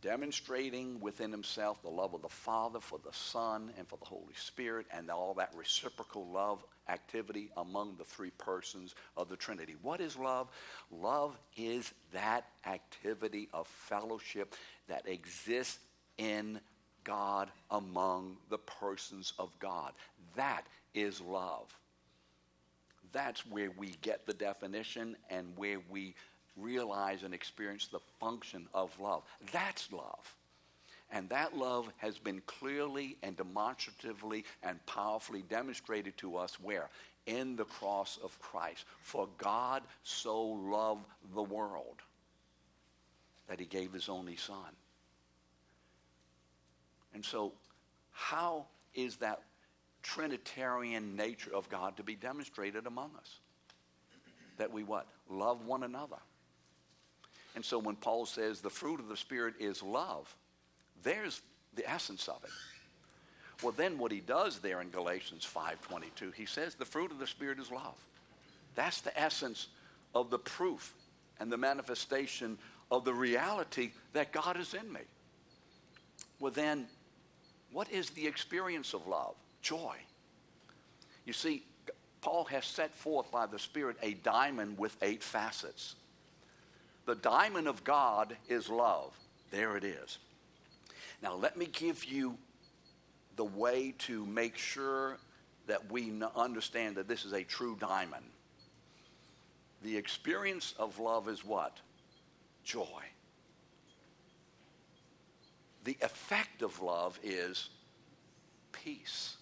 demonstrating 0.00 1.00
within 1.00 1.30
himself 1.30 1.82
the 1.82 1.88
love 1.88 2.14
of 2.14 2.22
the 2.22 2.28
Father 2.28 2.80
for 2.80 2.98
the 3.04 3.12
Son 3.12 3.72
and 3.76 3.88
for 3.88 3.96
the 3.96 4.04
Holy 4.04 4.34
Spirit 4.34 4.86
and 4.92 5.10
all 5.10 5.34
that 5.34 5.52
reciprocal 5.56 6.26
love 6.28 6.62
activity 6.88 7.50
among 7.56 7.96
the 7.96 8.04
three 8.04 8.30
persons 8.30 8.94
of 9.16 9.28
the 9.28 9.36
Trinity. 9.36 9.76
What 9.82 10.00
is 10.00 10.16
love? 10.16 10.48
Love 10.90 11.38
is 11.56 11.92
that 12.12 12.46
activity 12.66 13.48
of 13.52 13.66
fellowship 13.66 14.54
that 14.88 15.08
exists 15.08 15.78
in 16.16 16.60
God 17.04 17.50
among 17.70 18.36
the 18.50 18.58
persons 18.58 19.32
of 19.38 19.56
God. 19.58 19.92
That 20.36 20.64
is 20.94 21.20
love. 21.20 21.74
That's 23.12 23.46
where 23.46 23.70
we 23.76 23.94
get 24.02 24.26
the 24.26 24.34
definition 24.34 25.16
and 25.30 25.46
where 25.56 25.78
we 25.90 26.14
realize 26.56 27.22
and 27.22 27.32
experience 27.32 27.86
the 27.86 28.00
function 28.20 28.68
of 28.74 28.98
love. 29.00 29.22
That's 29.52 29.92
love. 29.92 30.34
And 31.10 31.28
that 31.30 31.56
love 31.56 31.90
has 31.96 32.18
been 32.18 32.42
clearly 32.46 33.16
and 33.22 33.36
demonstratively 33.36 34.44
and 34.62 34.84
powerfully 34.86 35.42
demonstrated 35.48 36.16
to 36.18 36.36
us 36.36 36.60
where? 36.60 36.90
In 37.26 37.56
the 37.56 37.64
cross 37.64 38.18
of 38.22 38.38
Christ. 38.40 38.84
For 39.02 39.28
God 39.38 39.82
so 40.02 40.42
loved 40.42 41.06
the 41.34 41.42
world 41.42 42.02
that 43.48 43.58
he 43.58 43.66
gave 43.66 43.92
his 43.92 44.08
only 44.08 44.36
son. 44.36 44.76
And 47.14 47.24
so, 47.24 47.52
how 48.12 48.66
is 48.94 49.16
that 49.16 49.42
Trinitarian 50.08 51.16
nature 51.16 51.54
of 51.54 51.68
God 51.68 51.98
to 51.98 52.02
be 52.02 52.14
demonstrated 52.14 52.86
among 52.86 53.10
us? 53.18 53.40
That 54.56 54.72
we 54.72 54.82
what? 54.82 55.06
Love 55.28 55.66
one 55.66 55.82
another. 55.82 56.16
And 57.54 57.62
so 57.62 57.78
when 57.78 57.94
Paul 57.94 58.24
says 58.24 58.62
the 58.62 58.70
fruit 58.70 59.00
of 59.00 59.08
the 59.08 59.16
Spirit 59.18 59.54
is 59.60 59.82
love, 59.82 60.34
there's 61.02 61.42
the 61.74 61.88
essence 61.88 62.26
of 62.26 62.42
it. 62.42 62.50
Well, 63.62 63.72
then 63.72 63.98
what 63.98 64.10
he 64.10 64.20
does 64.20 64.60
there 64.60 64.80
in 64.80 64.88
Galatians 64.88 65.46
5.22, 65.46 66.32
he 66.34 66.46
says 66.46 66.74
the 66.74 66.86
fruit 66.86 67.10
of 67.10 67.18
the 67.18 67.26
Spirit 67.26 67.58
is 67.58 67.70
love. 67.70 67.98
That's 68.76 69.02
the 69.02 69.18
essence 69.20 69.68
of 70.14 70.30
the 70.30 70.38
proof 70.38 70.94
and 71.38 71.52
the 71.52 71.58
manifestation 71.58 72.56
of 72.90 73.04
the 73.04 73.12
reality 73.12 73.90
that 74.14 74.32
God 74.32 74.58
is 74.58 74.72
in 74.72 74.90
me. 74.90 75.00
Well, 76.40 76.52
then, 76.52 76.86
what 77.72 77.90
is 77.90 78.08
the 78.10 78.26
experience 78.26 78.94
of 78.94 79.06
love? 79.06 79.34
Joy. 79.68 79.96
You 81.26 81.34
see, 81.34 81.62
Paul 82.22 82.44
has 82.44 82.64
set 82.64 82.94
forth 82.94 83.30
by 83.30 83.44
the 83.44 83.58
Spirit 83.58 83.98
a 84.02 84.14
diamond 84.14 84.78
with 84.78 84.96
eight 85.02 85.22
facets. 85.22 85.94
The 87.04 87.16
diamond 87.16 87.68
of 87.68 87.84
God 87.84 88.34
is 88.48 88.70
love. 88.70 89.14
There 89.50 89.76
it 89.76 89.84
is. 89.84 90.16
Now, 91.22 91.34
let 91.34 91.58
me 91.58 91.66
give 91.66 92.06
you 92.06 92.38
the 93.36 93.44
way 93.44 93.94
to 93.98 94.24
make 94.24 94.56
sure 94.56 95.18
that 95.66 95.92
we 95.92 96.14
understand 96.34 96.96
that 96.96 97.06
this 97.06 97.26
is 97.26 97.34
a 97.34 97.44
true 97.44 97.76
diamond. 97.78 98.24
The 99.82 99.98
experience 99.98 100.72
of 100.78 100.98
love 100.98 101.28
is 101.28 101.44
what? 101.44 101.76
Joy. 102.64 103.02
The 105.84 105.98
effect 106.00 106.62
of 106.62 106.80
love 106.80 107.20
is 107.22 107.68
peace. 108.72 109.37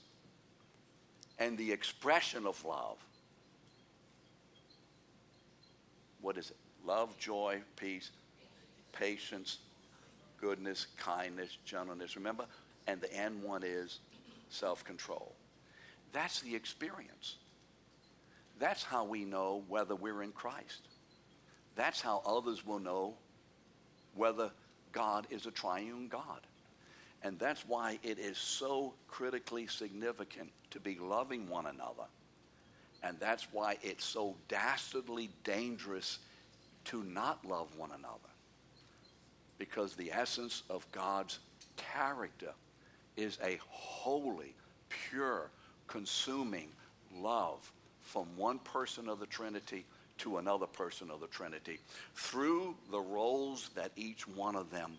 And 1.38 1.58
the 1.58 1.72
expression 1.72 2.46
of 2.46 2.64
love, 2.64 2.96
what 6.20 6.38
is 6.38 6.50
it? 6.50 6.56
love, 6.86 7.18
joy, 7.18 7.60
peace, 7.76 8.10
patience, 8.92 9.58
goodness, 10.40 10.86
kindness, 10.96 11.58
gentleness. 11.64 12.16
Remember? 12.16 12.46
And 12.86 13.00
the 13.00 13.12
end 13.12 13.42
one 13.42 13.62
is 13.64 13.98
self 14.48 14.84
control. 14.84 15.34
That's 16.12 16.40
the 16.40 16.54
experience. 16.54 17.36
That's 18.58 18.82
how 18.82 19.04
we 19.04 19.24
know 19.24 19.64
whether 19.68 19.94
we're 19.94 20.22
in 20.22 20.32
Christ. 20.32 20.88
That's 21.74 22.00
how 22.00 22.22
others 22.24 22.64
will 22.64 22.78
know 22.78 23.14
whether 24.14 24.50
God 24.92 25.26
is 25.28 25.44
a 25.44 25.50
triune 25.50 26.08
God. 26.08 26.40
And 27.22 27.38
that's 27.38 27.66
why 27.66 27.98
it 28.02 28.18
is 28.18 28.38
so 28.38 28.94
critically 29.08 29.66
significant 29.66 30.50
to 30.70 30.80
be 30.80 30.98
loving 30.98 31.48
one 31.48 31.66
another. 31.66 32.04
And 33.02 33.18
that's 33.20 33.46
why 33.52 33.78
it's 33.82 34.04
so 34.04 34.36
dastardly 34.48 35.30
dangerous 35.44 36.18
to 36.86 37.02
not 37.02 37.44
love 37.44 37.68
one 37.76 37.90
another. 37.90 38.16
Because 39.58 39.94
the 39.94 40.12
essence 40.12 40.62
of 40.68 40.90
God's 40.92 41.38
character 41.76 42.52
is 43.16 43.38
a 43.42 43.58
holy, 43.68 44.54
pure, 44.88 45.50
consuming 45.86 46.68
love 47.14 47.72
from 48.02 48.24
one 48.36 48.58
person 48.60 49.08
of 49.08 49.18
the 49.18 49.26
Trinity 49.26 49.84
to 50.18 50.38
another 50.38 50.66
person 50.66 51.10
of 51.10 51.20
the 51.20 51.26
Trinity 51.26 51.78
through 52.14 52.76
the 52.90 53.00
roles 53.00 53.70
that 53.74 53.92
each 53.96 54.26
one 54.28 54.56
of 54.56 54.70
them 54.70 54.92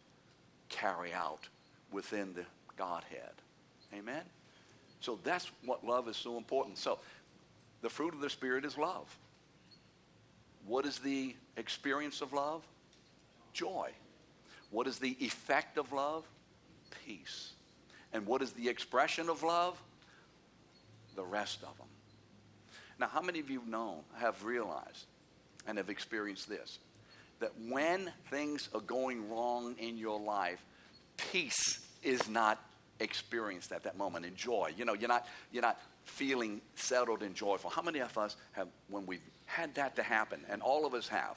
carry 0.69 1.13
out 1.13 1.47
within 1.91 2.33
the 2.33 2.45
Godhead. 2.77 3.33
Amen? 3.93 4.23
So 4.99 5.19
that's 5.23 5.49
what 5.65 5.85
love 5.85 6.07
is 6.07 6.17
so 6.17 6.37
important. 6.37 6.77
So 6.77 6.99
the 7.81 7.89
fruit 7.89 8.13
of 8.13 8.21
the 8.21 8.29
Spirit 8.29 8.65
is 8.65 8.77
love. 8.77 9.15
What 10.65 10.85
is 10.85 10.99
the 10.99 11.35
experience 11.55 12.21
of 12.21 12.33
love? 12.33 12.63
Joy. 13.53 13.91
What 14.69 14.87
is 14.87 14.99
the 14.99 15.15
effect 15.19 15.77
of 15.77 15.93
love? 15.93 16.25
Peace. 17.05 17.53
And 18.13 18.25
what 18.25 18.41
is 18.41 18.51
the 18.51 18.67
expression 18.67 19.29
of 19.29 19.43
love? 19.43 19.81
The 21.15 21.23
rest 21.23 21.61
of 21.63 21.77
them. 21.77 21.87
Now, 22.99 23.07
how 23.07 23.21
many 23.21 23.39
of 23.39 23.49
you 23.49 23.61
know, 23.67 24.03
have 24.17 24.43
realized, 24.43 25.05
and 25.67 25.77
have 25.77 25.89
experienced 25.89 26.49
this? 26.49 26.79
That 27.39 27.51
when 27.69 28.11
things 28.29 28.69
are 28.73 28.81
going 28.81 29.29
wrong 29.29 29.75
in 29.77 29.97
your 29.97 30.19
life, 30.19 30.65
peace 31.17 31.79
is 32.03 32.29
not 32.29 32.63
experienced 32.99 33.71
at 33.71 33.83
that 33.83 33.97
moment 33.97 34.25
in 34.25 34.35
joy. 34.35 34.71
You 34.77 34.85
know, 34.85 34.93
you're 34.93 35.09
not, 35.09 35.27
you're 35.51 35.61
not 35.61 35.79
feeling 36.05 36.61
settled 36.75 37.21
and 37.21 37.35
joyful. 37.35 37.69
How 37.69 37.81
many 37.81 37.99
of 37.99 38.17
us 38.17 38.37
have, 38.53 38.67
when 38.89 39.05
we've 39.05 39.21
had 39.45 39.75
that 39.75 39.95
to 39.97 40.03
happen, 40.03 40.41
and 40.49 40.61
all 40.61 40.85
of 40.85 40.93
us 40.93 41.07
have, 41.07 41.35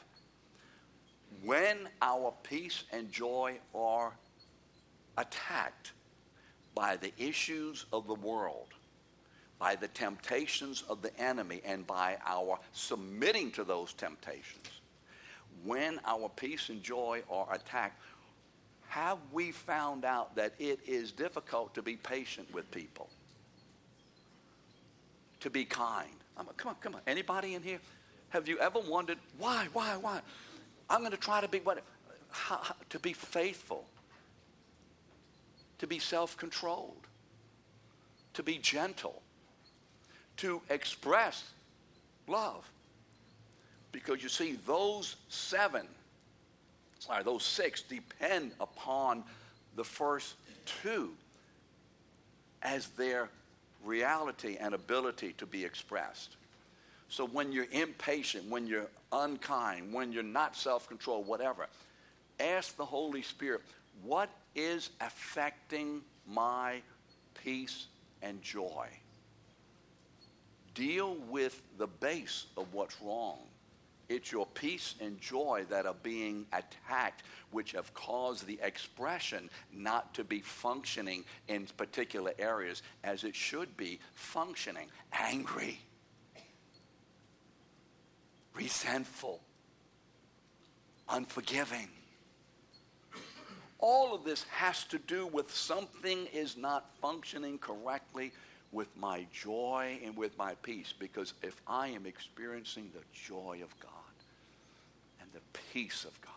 when 1.45 1.89
our 2.03 2.33
peace 2.43 2.85
and 2.93 3.11
joy 3.11 3.59
are 3.75 4.13
attacked 5.17 5.93
by 6.75 6.97
the 6.97 7.13
issues 7.19 7.87
of 7.93 8.07
the 8.07 8.15
world, 8.15 8.69
by 9.59 9.77
the 9.77 9.89
temptations 9.89 10.83
of 10.89 11.03
the 11.03 11.17
enemy, 11.21 11.61
and 11.65 11.87
by 11.87 12.17
our 12.27 12.59
submitting 12.73 13.51
to 13.53 13.65
those 13.65 13.93
temptations, 13.93 14.67
when 15.65 16.01
our 16.07 16.29
peace 16.31 16.71
and 16.71 16.83
joy 16.83 17.23
are 17.31 17.47
attacked, 17.53 18.01
have 18.91 19.19
we 19.31 19.53
found 19.53 20.05
out 20.05 20.35
that 20.35 20.53
it 20.59 20.81
is 20.85 21.13
difficult 21.13 21.73
to 21.77 21.81
be 21.81 21.95
patient 21.95 22.53
with 22.53 22.69
people? 22.73 23.09
To 25.39 25.49
be 25.49 25.65
kind. 25.65 26.11
I'm, 26.37 26.47
come 26.57 26.71
on, 26.71 26.75
come 26.81 26.97
on. 26.97 27.01
Anybody 27.07 27.55
in 27.55 27.63
here? 27.63 27.79
Have 28.31 28.49
you 28.49 28.59
ever 28.59 28.81
wondered 28.81 29.19
why, 29.39 29.69
why, 29.73 29.97
why? 30.01 30.21
I'm 30.89 31.01
going 31.03 31.13
to 31.13 31.17
try 31.17 31.41
to 31.41 31.47
be 31.47 31.61
what? 31.61 31.85
How, 32.31 32.57
how, 32.57 32.75
to 32.89 32.99
be 32.99 33.13
faithful, 33.13 33.85
to 35.79 35.87
be 35.87 36.01
self-controlled, 36.01 37.07
to 38.35 38.43
be 38.43 38.59
gentle, 38.59 39.23
to 40.39 40.63
express 40.69 41.45
love. 42.27 42.69
Because 43.93 44.21
you 44.21 44.29
see, 44.29 44.59
those 44.67 45.15
seven 45.29 45.87
sorry, 47.01 47.25
those 47.25 47.43
six 47.43 47.83
depend 47.83 48.53
upon 48.61 49.25
the 49.75 49.85
first 49.85 50.35
two 50.83 51.11
as 52.63 52.89
their 52.91 53.29
reality 53.85 54.57
and 54.61 54.75
ability 54.75 55.35
to 55.39 55.47
be 55.47 55.65
expressed. 55.65 56.37
So 57.09 57.27
when 57.27 57.51
you're 57.51 57.67
impatient, 57.73 58.49
when 58.49 58.67
you're 58.67 58.87
unkind, 59.13 59.93
when 59.93 60.13
you're 60.13 60.23
not 60.23 60.55
self 60.55 60.87
controlled, 60.89 61.27
whatever, 61.27 61.67
ask 62.39 62.77
the 62.77 62.85
Holy 62.85 63.23
Spirit, 63.23 63.63
what 64.05 64.31
is 64.55 64.91
affecting 65.01 66.03
my 66.29 66.83
peace 67.43 67.87
and 68.23 68.41
joy? 68.43 68.87
Deal 70.75 71.17
with 71.29 71.61
the 71.79 71.89
base 71.89 72.47
of 72.57 72.73
what's 72.73 73.01
wrong. 73.03 73.39
It's 74.11 74.33
your 74.33 74.47
peace 74.47 74.97
and 75.01 75.21
joy 75.21 75.67
that 75.71 75.87
are 75.87 75.95
being 76.03 76.45
attacked, 76.53 77.23
which 77.53 77.71
have 77.73 77.95
caused 77.95 78.45
the 78.45 78.59
expression 78.61 79.49
not 79.73 80.13
to 80.15 80.25
be 80.25 80.41
functioning 80.41 81.25
in 81.47 81.69
particular 81.77 82.33
areas 82.37 82.83
as 83.05 83.23
it 83.23 83.37
should 83.37 83.77
be 83.77 84.01
functioning. 84.15 84.89
Angry, 85.13 85.79
resentful, 88.53 89.41
unforgiving. 91.09 91.89
All 93.79 94.13
of 94.13 94.25
this 94.25 94.43
has 94.51 94.83
to 94.87 94.99
do 94.99 95.29
with 95.29 95.55
something 95.55 96.27
is 96.33 96.57
not 96.57 96.91
functioning 97.01 97.59
correctly 97.59 98.33
with 98.73 98.89
my 98.97 99.27
joy 99.33 100.01
and 100.05 100.17
with 100.17 100.37
my 100.37 100.57
peace. 100.63 100.93
Because 100.99 101.33
if 101.43 101.61
I 101.69 101.89
am 101.89 102.07
experiencing 102.07 102.91
the 102.93 103.03
joy 103.13 103.61
of 103.63 103.79
God, 103.79 104.00
the 105.33 105.41
peace 105.73 106.05
of 106.05 106.21
God. 106.21 106.33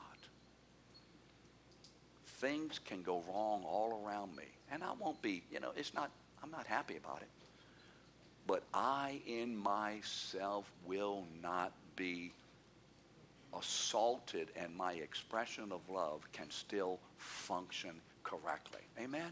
Things 2.40 2.80
can 2.84 3.02
go 3.02 3.24
wrong 3.28 3.64
all 3.66 4.04
around 4.06 4.36
me. 4.36 4.44
And 4.72 4.84
I 4.84 4.92
won't 5.00 5.22
be, 5.22 5.44
you 5.52 5.60
know, 5.60 5.72
it's 5.76 5.94
not, 5.94 6.12
I'm 6.44 6.52
not 6.52 6.68
happy 6.68 6.98
about 6.98 7.22
it. 7.22 7.30
But 8.46 8.64
I 8.74 9.22
in 9.26 9.56
myself 9.56 10.70
will 10.86 11.24
not 11.42 11.72
be 11.96 12.34
assaulted, 13.58 14.50
and 14.56 14.76
my 14.76 14.94
expression 14.94 15.72
of 15.72 15.80
love 15.90 16.22
can 16.34 16.50
still 16.50 17.00
function 17.18 17.92
correctly. 18.24 18.82
Amen? 19.00 19.32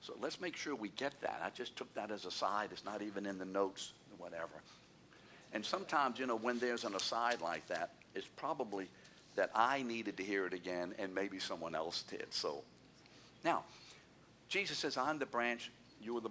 So 0.00 0.14
let's 0.20 0.40
make 0.40 0.56
sure 0.56 0.74
we 0.74 0.88
get 0.90 1.20
that. 1.20 1.40
I 1.44 1.50
just 1.50 1.76
took 1.76 1.92
that 1.94 2.10
as 2.10 2.24
a 2.24 2.30
side. 2.30 2.70
It's 2.72 2.84
not 2.84 3.02
even 3.02 3.26
in 3.26 3.38
the 3.38 3.44
notes, 3.44 3.92
whatever. 4.16 4.62
And 5.52 5.64
sometimes, 5.64 6.18
you 6.18 6.26
know, 6.26 6.36
when 6.36 6.58
there's 6.58 6.84
an 6.84 6.94
aside 6.94 7.40
like 7.40 7.66
that, 7.68 7.90
it's 8.14 8.28
probably 8.36 8.88
that 9.36 9.50
I 9.54 9.82
needed 9.82 10.16
to 10.16 10.22
hear 10.22 10.46
it 10.46 10.52
again 10.52 10.94
and 10.98 11.14
maybe 11.14 11.38
someone 11.38 11.74
else 11.74 12.02
did. 12.02 12.26
So 12.30 12.62
now, 13.44 13.64
Jesus 14.48 14.78
says, 14.78 14.96
I'm 14.96 15.18
the 15.18 15.26
branch, 15.26 15.70
you 16.02 16.16
are 16.16 16.20
the 16.20 16.30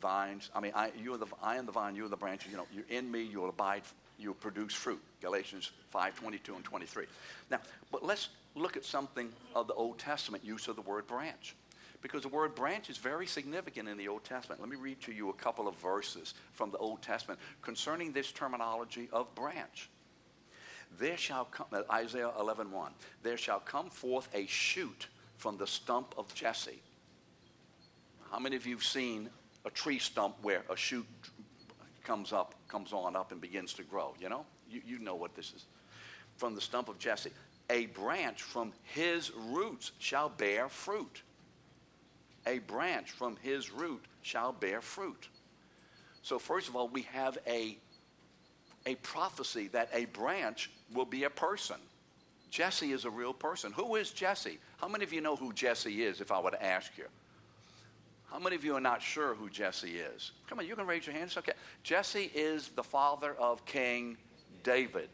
vines. 0.00 0.50
I 0.54 0.60
mean, 0.60 0.72
I, 0.74 0.90
you 1.00 1.14
are 1.14 1.18
the, 1.18 1.26
I 1.42 1.56
am 1.56 1.66
the 1.66 1.72
vine, 1.72 1.96
you 1.96 2.04
are 2.04 2.08
the 2.08 2.16
branches. 2.16 2.50
You 2.50 2.58
know, 2.58 2.66
you're 2.72 2.84
in 2.88 3.10
me, 3.10 3.22
you 3.22 3.40
will 3.40 3.48
abide, 3.48 3.82
you 4.18 4.28
will 4.28 4.34
produce 4.34 4.72
fruit. 4.72 5.00
Galatians 5.20 5.72
5, 5.88 6.14
22 6.14 6.54
and 6.54 6.64
23. 6.64 7.06
Now, 7.50 7.60
but 7.90 8.04
let's 8.04 8.28
look 8.54 8.76
at 8.76 8.84
something 8.84 9.30
of 9.54 9.66
the 9.66 9.74
Old 9.74 9.98
Testament 9.98 10.44
use 10.44 10.68
of 10.68 10.76
the 10.76 10.82
word 10.82 11.06
branch 11.06 11.56
because 12.02 12.22
the 12.22 12.28
word 12.28 12.54
branch 12.54 12.90
is 12.90 12.98
very 12.98 13.26
significant 13.26 13.88
in 13.88 13.96
the 13.96 14.08
Old 14.08 14.24
Testament. 14.24 14.60
Let 14.60 14.68
me 14.68 14.76
read 14.76 15.00
to 15.02 15.12
you 15.12 15.30
a 15.30 15.32
couple 15.32 15.66
of 15.66 15.74
verses 15.76 16.34
from 16.52 16.70
the 16.70 16.76
Old 16.76 17.00
Testament 17.00 17.40
concerning 17.62 18.12
this 18.12 18.30
terminology 18.30 19.08
of 19.10 19.34
branch. 19.34 19.88
There 20.98 21.16
shall 21.16 21.46
come, 21.46 21.66
uh, 21.72 21.82
Isaiah 21.90 22.30
11, 22.38 22.70
1, 22.70 22.92
there 23.22 23.36
shall 23.36 23.60
come 23.60 23.90
forth 23.90 24.28
a 24.34 24.46
shoot 24.46 25.08
from 25.36 25.56
the 25.56 25.66
stump 25.66 26.14
of 26.16 26.32
Jesse. 26.34 26.82
How 28.30 28.38
many 28.38 28.56
of 28.56 28.66
you 28.66 28.76
have 28.76 28.84
seen 28.84 29.30
a 29.64 29.70
tree 29.70 29.98
stump 29.98 30.36
where 30.42 30.62
a 30.70 30.76
shoot 30.76 31.06
comes 32.04 32.32
up, 32.32 32.54
comes 32.68 32.92
on 32.92 33.16
up 33.16 33.32
and 33.32 33.40
begins 33.40 33.72
to 33.74 33.82
grow? 33.82 34.14
You 34.20 34.28
know? 34.28 34.46
You, 34.68 34.82
you 34.86 34.98
know 34.98 35.14
what 35.14 35.34
this 35.34 35.52
is. 35.52 35.64
From 36.36 36.54
the 36.54 36.60
stump 36.60 36.88
of 36.88 36.98
Jesse. 36.98 37.30
A 37.70 37.86
branch 37.86 38.42
from 38.42 38.72
his 38.82 39.32
roots 39.34 39.92
shall 39.98 40.28
bear 40.28 40.68
fruit 40.68 41.22
a 42.46 42.58
branch 42.60 43.10
from 43.10 43.36
his 43.42 43.70
root 43.72 44.04
shall 44.22 44.52
bear 44.52 44.80
fruit. 44.80 45.28
So, 46.22 46.38
first 46.38 46.68
of 46.68 46.76
all, 46.76 46.88
we 46.88 47.02
have 47.02 47.38
a, 47.46 47.78
a 48.86 48.94
prophecy 48.96 49.68
that 49.68 49.90
a 49.92 50.06
branch 50.06 50.70
will 50.92 51.04
be 51.04 51.24
a 51.24 51.30
person. 51.30 51.76
Jesse 52.50 52.92
is 52.92 53.04
a 53.04 53.10
real 53.10 53.32
person. 53.32 53.72
Who 53.72 53.96
is 53.96 54.10
Jesse? 54.10 54.58
How 54.76 54.88
many 54.88 55.04
of 55.04 55.12
you 55.12 55.20
know 55.20 55.36
who 55.36 55.52
Jesse 55.52 56.04
is 56.04 56.20
if 56.20 56.30
I 56.30 56.40
were 56.40 56.52
to 56.52 56.64
ask 56.64 56.96
you? 56.96 57.06
How 58.30 58.38
many 58.38 58.56
of 58.56 58.64
you 58.64 58.74
are 58.76 58.80
not 58.80 59.02
sure 59.02 59.34
who 59.34 59.48
Jesse 59.48 59.96
is? 59.96 60.32
Come 60.48 60.58
on, 60.58 60.66
you 60.66 60.76
can 60.76 60.86
raise 60.86 61.06
your 61.06 61.14
hands. 61.14 61.36
Okay. 61.36 61.52
Jesse 61.82 62.30
is 62.34 62.68
the 62.68 62.82
father 62.82 63.34
of 63.38 63.64
King 63.64 64.16
David. 64.62 65.08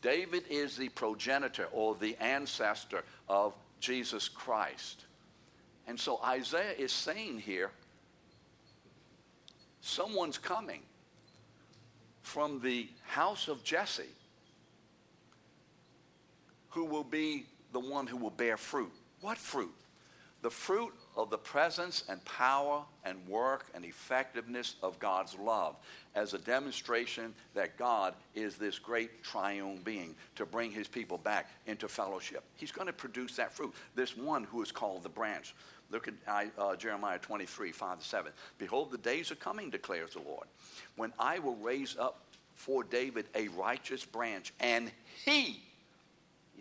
David 0.00 0.44
is 0.50 0.76
the 0.76 0.88
progenitor 0.90 1.68
or 1.72 1.94
the 1.94 2.16
ancestor 2.20 3.02
of 3.28 3.54
Jesus 3.80 4.28
Christ. 4.28 5.04
And 5.86 5.98
so 5.98 6.20
Isaiah 6.24 6.74
is 6.78 6.92
saying 6.92 7.40
here 7.40 7.70
someone's 9.80 10.38
coming 10.38 10.82
from 12.22 12.60
the 12.60 12.88
house 13.04 13.48
of 13.48 13.64
Jesse 13.64 14.04
who 16.72 16.84
will 16.84 17.04
be 17.04 17.46
the 17.72 17.80
one 17.80 18.06
who 18.06 18.16
will 18.16 18.30
bear 18.30 18.56
fruit. 18.56 18.92
What 19.20 19.38
fruit? 19.38 19.74
The 20.42 20.50
fruit 20.50 20.92
of 21.16 21.30
the 21.30 21.38
presence 21.38 22.02
and 22.08 22.24
power 22.24 22.82
and 23.04 23.16
work 23.28 23.66
and 23.74 23.84
effectiveness 23.84 24.74
of 24.82 24.98
God's 24.98 25.36
love 25.36 25.76
as 26.16 26.34
a 26.34 26.38
demonstration 26.38 27.32
that 27.54 27.76
God 27.76 28.14
is 28.34 28.56
this 28.56 28.78
great 28.78 29.22
triune 29.22 29.80
being 29.84 30.16
to 30.34 30.44
bring 30.44 30.72
his 30.72 30.88
people 30.88 31.18
back 31.18 31.50
into 31.66 31.86
fellowship. 31.86 32.42
He's 32.56 32.72
going 32.72 32.88
to 32.88 32.92
produce 32.92 33.36
that 33.36 33.52
fruit. 33.52 33.72
This 33.94 34.16
one 34.16 34.44
who 34.44 34.62
is 34.62 34.72
called 34.72 35.04
the 35.04 35.08
branch. 35.08 35.54
Look 35.90 36.08
at 36.08 36.14
uh, 36.58 36.74
Jeremiah 36.74 37.18
23, 37.18 37.70
5 37.70 38.00
to 38.00 38.04
7. 38.04 38.32
Behold, 38.58 38.90
the 38.90 38.98
days 38.98 39.30
are 39.30 39.36
coming, 39.36 39.70
declares 39.70 40.14
the 40.14 40.22
Lord, 40.22 40.48
when 40.96 41.12
I 41.18 41.38
will 41.38 41.56
raise 41.56 41.96
up 41.98 42.24
for 42.54 42.82
David 42.82 43.26
a 43.34 43.48
righteous 43.48 44.04
branch, 44.04 44.52
and 44.58 44.90
he, 45.24 45.62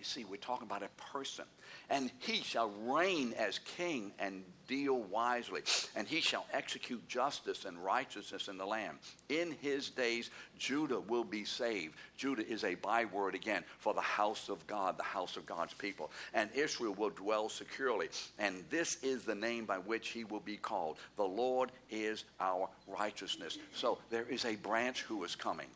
you 0.01 0.05
see, 0.05 0.25
we're 0.25 0.37
talking 0.37 0.65
about 0.65 0.81
a 0.81 0.89
person 1.13 1.45
and 1.91 2.11
he 2.17 2.37
shall 2.37 2.71
reign 2.85 3.35
as 3.37 3.59
king 3.59 4.13
and 4.17 4.43
deal 4.67 5.01
wisely, 5.11 5.61
and 5.95 6.07
he 6.07 6.21
shall 6.21 6.45
execute 6.53 7.05
justice 7.07 7.65
and 7.65 7.77
righteousness 7.83 8.47
in 8.47 8.57
the 8.57 8.65
land. 8.65 8.97
In 9.29 9.55
his 9.61 9.89
days, 9.89 10.31
Judah 10.57 11.01
will 11.01 11.25
be 11.25 11.43
saved. 11.43 11.95
Judah 12.15 12.47
is 12.47 12.63
a 12.63 12.75
byword 12.75 13.35
again 13.35 13.63
for 13.77 13.93
the 13.93 14.01
house 14.01 14.49
of 14.49 14.65
God, 14.65 14.97
the 14.97 15.03
house 15.03 15.35
of 15.35 15.45
God's 15.45 15.73
people. 15.73 16.09
And 16.33 16.49
Israel 16.55 16.93
will 16.93 17.09
dwell 17.09 17.47
securely. 17.49 18.07
And 18.39 18.63
this 18.71 19.03
is 19.03 19.23
the 19.23 19.35
name 19.35 19.65
by 19.65 19.77
which 19.77 20.09
he 20.09 20.23
will 20.23 20.39
be 20.39 20.57
called. 20.57 20.97
The 21.17 21.23
Lord 21.23 21.71
is 21.91 22.23
our 22.39 22.69
righteousness. 22.87 23.59
So 23.75 23.99
there 24.09 24.25
is 24.29 24.45
a 24.45 24.55
branch 24.55 25.01
who 25.01 25.23
is 25.25 25.35
coming, 25.35 25.67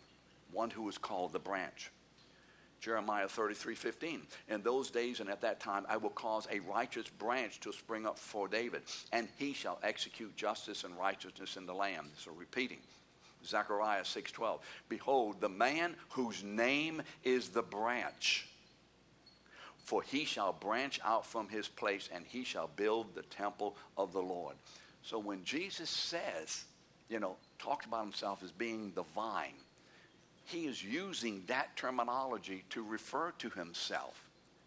one 0.51 0.71
who 0.71 0.87
is 0.87 0.97
called 0.97 1.33
the 1.33 1.39
branch. 1.39 1.91
Jeremiah 2.85 3.27
33 3.27 3.73
15. 3.73 4.21
In 4.49 4.61
those 4.61 4.91
days 4.91 5.19
and 5.19 5.27
at 5.27 5.41
that 5.41 5.59
time, 5.59 5.87
I 5.89 5.97
will 5.97 6.11
cause 6.11 6.47
a 6.51 6.59
righteous 6.59 7.09
branch 7.09 7.59
to 7.61 7.73
spring 7.73 8.05
up 8.05 8.19
for 8.19 8.47
David, 8.47 8.83
and 9.11 9.27
he 9.37 9.53
shall 9.53 9.79
execute 9.81 10.35
justice 10.35 10.83
and 10.83 10.95
righteousness 10.95 11.57
in 11.57 11.65
the 11.65 11.73
land. 11.73 12.11
So 12.15 12.31
repeating. 12.31 12.77
Zechariah 13.43 14.03
6:12 14.03 14.59
Behold 14.87 15.41
the 15.41 15.49
man 15.49 15.95
whose 16.09 16.43
name 16.43 17.01
is 17.23 17.49
the 17.49 17.63
branch 17.63 18.47
for 19.83 20.01
he 20.01 20.25
shall 20.25 20.51
branch 20.51 20.99
out 21.03 21.25
from 21.25 21.47
his 21.47 21.67
place 21.67 22.09
and 22.11 22.25
he 22.25 22.43
shall 22.43 22.67
build 22.75 23.13
the 23.13 23.21
temple 23.21 23.75
of 23.97 24.13
the 24.13 24.21
Lord. 24.21 24.55
So 25.03 25.19
when 25.19 25.43
Jesus 25.43 25.91
says, 25.91 26.65
you 27.07 27.19
know, 27.19 27.35
talks 27.59 27.85
about 27.85 28.03
himself 28.03 28.41
as 28.43 28.51
being 28.51 28.91
the 28.95 29.03
vine, 29.13 29.53
he 30.45 30.65
is 30.65 30.83
using 30.83 31.43
that 31.47 31.75
terminology 31.75 32.63
to 32.69 32.83
refer 32.83 33.31
to 33.39 33.49
himself. 33.49 34.21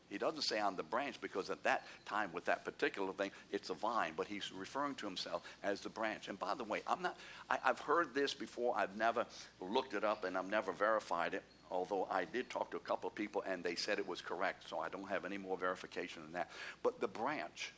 He 0.08 0.16
doesn't 0.16 0.42
say 0.42 0.58
I'm 0.58 0.74
the 0.74 0.82
branch 0.82 1.20
because 1.20 1.50
at 1.50 1.62
that 1.64 1.86
time 2.06 2.30
with 2.32 2.46
that 2.46 2.64
particular 2.64 3.12
thing, 3.12 3.30
it's 3.52 3.70
a 3.70 3.74
vine, 3.74 4.14
but 4.16 4.26
he's 4.26 4.50
referring 4.52 4.94
to 4.96 5.06
himself 5.06 5.42
as 5.62 5.80
the 5.80 5.90
branch. 5.90 6.28
And 6.28 6.38
by 6.38 6.54
the 6.54 6.64
way, 6.64 6.80
I'm 6.86 7.02
not, 7.02 7.16
I, 7.50 7.58
have 7.62 7.78
heard 7.80 8.14
this 8.14 8.32
before. 8.32 8.74
I've 8.76 8.96
never 8.96 9.26
looked 9.60 9.94
it 9.94 10.04
up 10.04 10.24
and 10.24 10.36
I've 10.36 10.50
never 10.50 10.72
verified 10.72 11.34
it, 11.34 11.42
although 11.70 12.08
I 12.10 12.24
did 12.24 12.48
talk 12.48 12.70
to 12.70 12.78
a 12.78 12.80
couple 12.80 13.08
of 13.08 13.14
people 13.14 13.44
and 13.46 13.62
they 13.62 13.74
said 13.74 13.98
it 13.98 14.08
was 14.08 14.22
correct. 14.22 14.68
So 14.68 14.78
I 14.78 14.88
don't 14.88 15.08
have 15.08 15.24
any 15.26 15.38
more 15.38 15.58
verification 15.58 16.22
than 16.22 16.32
that. 16.32 16.50
But 16.82 17.00
the 17.00 17.08
branch, 17.08 17.74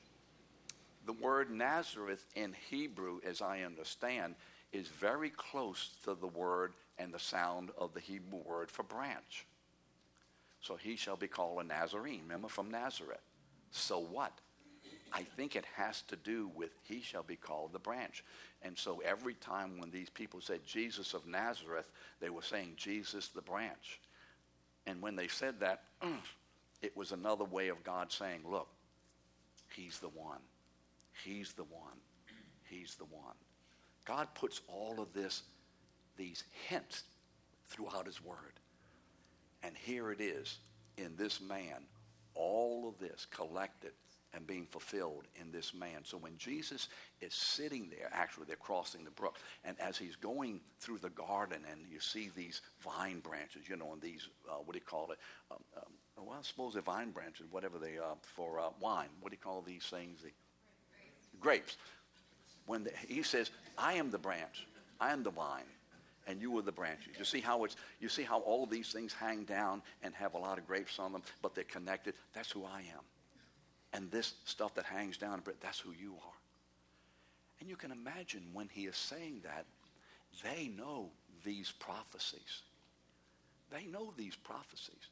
the 1.06 1.14
word 1.14 1.50
Nazareth 1.50 2.24
in 2.36 2.54
Hebrew, 2.70 3.18
as 3.26 3.42
I 3.42 3.62
understand, 3.62 4.36
is 4.72 4.86
very 4.86 5.30
close 5.30 5.90
to 6.04 6.14
the 6.14 6.28
word 6.28 6.74
and 7.00 7.12
the 7.12 7.18
sound 7.18 7.70
of 7.78 7.94
the 7.94 8.00
Hebrew 8.00 8.40
word 8.44 8.70
for 8.70 8.82
branch. 8.82 9.46
So 10.60 10.76
he 10.76 10.96
shall 10.96 11.16
be 11.16 11.26
called 11.26 11.60
a 11.60 11.64
Nazarene. 11.64 12.20
Remember 12.22 12.48
from 12.48 12.70
Nazareth. 12.70 13.22
So 13.70 13.98
what? 13.98 14.32
I 15.12 15.22
think 15.22 15.56
it 15.56 15.64
has 15.76 16.02
to 16.02 16.16
do 16.16 16.50
with 16.54 16.70
he 16.82 17.00
shall 17.00 17.22
be 17.22 17.36
called 17.36 17.72
the 17.72 17.78
branch. 17.78 18.22
And 18.62 18.76
so 18.76 19.02
every 19.04 19.34
time 19.34 19.80
when 19.80 19.90
these 19.90 20.10
people 20.10 20.40
said 20.40 20.60
Jesus 20.66 21.14
of 21.14 21.26
Nazareth, 21.26 21.90
they 22.20 22.30
were 22.30 22.42
saying 22.42 22.74
Jesus 22.76 23.28
the 23.28 23.42
branch. 23.42 24.00
And 24.86 25.00
when 25.00 25.16
they 25.16 25.28
said 25.28 25.60
that, 25.60 25.84
it 26.82 26.96
was 26.96 27.12
another 27.12 27.44
way 27.44 27.68
of 27.68 27.82
God 27.82 28.12
saying, 28.12 28.40
look, 28.48 28.68
he's 29.74 29.98
the 29.98 30.08
one. 30.08 30.40
He's 31.24 31.54
the 31.54 31.64
one. 31.64 31.98
He's 32.68 32.94
the 32.94 33.04
one. 33.04 33.34
God 34.04 34.28
puts 34.34 34.60
all 34.68 35.00
of 35.00 35.12
this 35.12 35.42
these 36.20 36.44
hints 36.68 37.04
throughout 37.70 38.04
his 38.04 38.22
word. 38.22 38.61
And 39.62 39.74
here 39.74 40.12
it 40.12 40.20
is 40.20 40.59
in 40.98 41.16
this 41.16 41.40
man, 41.40 41.87
all 42.35 42.87
of 42.87 42.98
this 42.98 43.26
collected 43.30 43.92
and 44.33 44.46
being 44.46 44.66
fulfilled 44.66 45.24
in 45.40 45.50
this 45.50 45.74
man. 45.74 46.04
So 46.04 46.18
when 46.18 46.37
Jesus 46.37 46.88
is 47.20 47.35
sitting 47.35 47.88
there, 47.88 48.11
actually 48.12 48.44
they're 48.46 48.56
crossing 48.56 49.02
the 49.02 49.11
brook, 49.11 49.38
and 49.64 49.80
as 49.80 49.96
he's 49.96 50.14
going 50.14 50.61
through 50.78 50.98
the 50.98 51.11
garden 51.11 51.62
and 51.68 51.80
you 51.90 51.98
see 52.00 52.30
these 52.37 52.61
vine 52.80 53.20
branches, 53.20 53.62
you 53.68 53.76
know, 53.76 53.92
and 53.92 54.00
these, 54.00 54.28
uh, 54.48 54.56
what 54.64 54.74
do 54.74 54.78
you 54.78 54.85
call 54.85 55.11
it? 55.11 55.18
Um, 55.50 55.59
um, 55.76 56.26
well, 56.26 56.37
I 56.38 56.42
suppose 56.42 56.74
they're 56.74 56.83
vine 56.83 57.11
branches, 57.11 57.46
whatever 57.50 57.78
they 57.78 57.96
are, 57.96 58.14
for 58.22 58.61
uh, 58.61 58.68
wine. 58.78 59.09
What 59.20 59.30
do 59.30 59.37
you 59.37 59.42
call 59.42 59.62
these 59.62 59.85
things? 59.85 60.20
The 60.22 60.30
grapes. 61.40 61.78
When 62.66 62.85
the, 62.85 62.92
he 63.09 63.22
says, 63.22 63.50
I 63.78 63.94
am 63.94 64.11
the 64.11 64.18
branch, 64.18 64.66
I 65.00 65.12
am 65.12 65.22
the 65.24 65.30
vine 65.30 65.64
and 66.30 66.40
you 66.40 66.56
are 66.58 66.62
the 66.62 66.72
branches. 66.72 67.14
You 67.18 67.24
see 67.24 67.40
how 67.40 67.64
it's 67.64 67.74
you 67.98 68.08
see 68.08 68.22
how 68.22 68.38
all 68.40 68.62
of 68.62 68.70
these 68.70 68.92
things 68.92 69.12
hang 69.12 69.44
down 69.44 69.82
and 70.02 70.14
have 70.14 70.34
a 70.34 70.38
lot 70.38 70.58
of 70.58 70.66
grapes 70.66 70.98
on 70.98 71.12
them, 71.12 71.22
but 71.42 71.54
they're 71.54 71.64
connected. 71.64 72.14
That's 72.32 72.50
who 72.52 72.64
I 72.64 72.78
am. 72.78 73.04
And 73.92 74.10
this 74.12 74.34
stuff 74.44 74.74
that 74.76 74.84
hangs 74.84 75.16
down, 75.16 75.42
that's 75.60 75.80
who 75.80 75.90
you 75.90 76.12
are. 76.14 76.38
And 77.58 77.68
you 77.68 77.76
can 77.76 77.90
imagine 77.90 78.42
when 78.52 78.68
he 78.70 78.86
is 78.86 78.96
saying 78.96 79.40
that, 79.42 79.66
they 80.44 80.68
know 80.68 81.10
these 81.44 81.72
prophecies. 81.72 82.62
They 83.70 83.86
know 83.86 84.12
these 84.16 84.36
prophecies. 84.36 85.10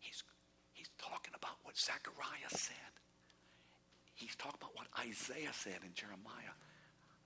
He's, 0.00 0.24
he's 0.72 0.88
talking 0.98 1.34
about 1.36 1.56
what 1.62 1.76
Zechariah 1.76 2.48
said. 2.48 2.92
He's 4.14 4.34
talking 4.34 4.58
about 4.62 4.74
what 4.74 4.86
Isaiah 5.06 5.52
said 5.52 5.80
in 5.84 5.92
Jeremiah. 5.92 6.56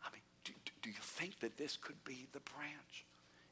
I 0.04 0.10
mean, 0.12 0.22
do, 0.42 0.52
do 0.82 0.90
you 0.90 1.00
think 1.00 1.38
that 1.40 1.56
this 1.56 1.76
could 1.76 2.02
be 2.04 2.26
the 2.32 2.40
branch? 2.40 3.06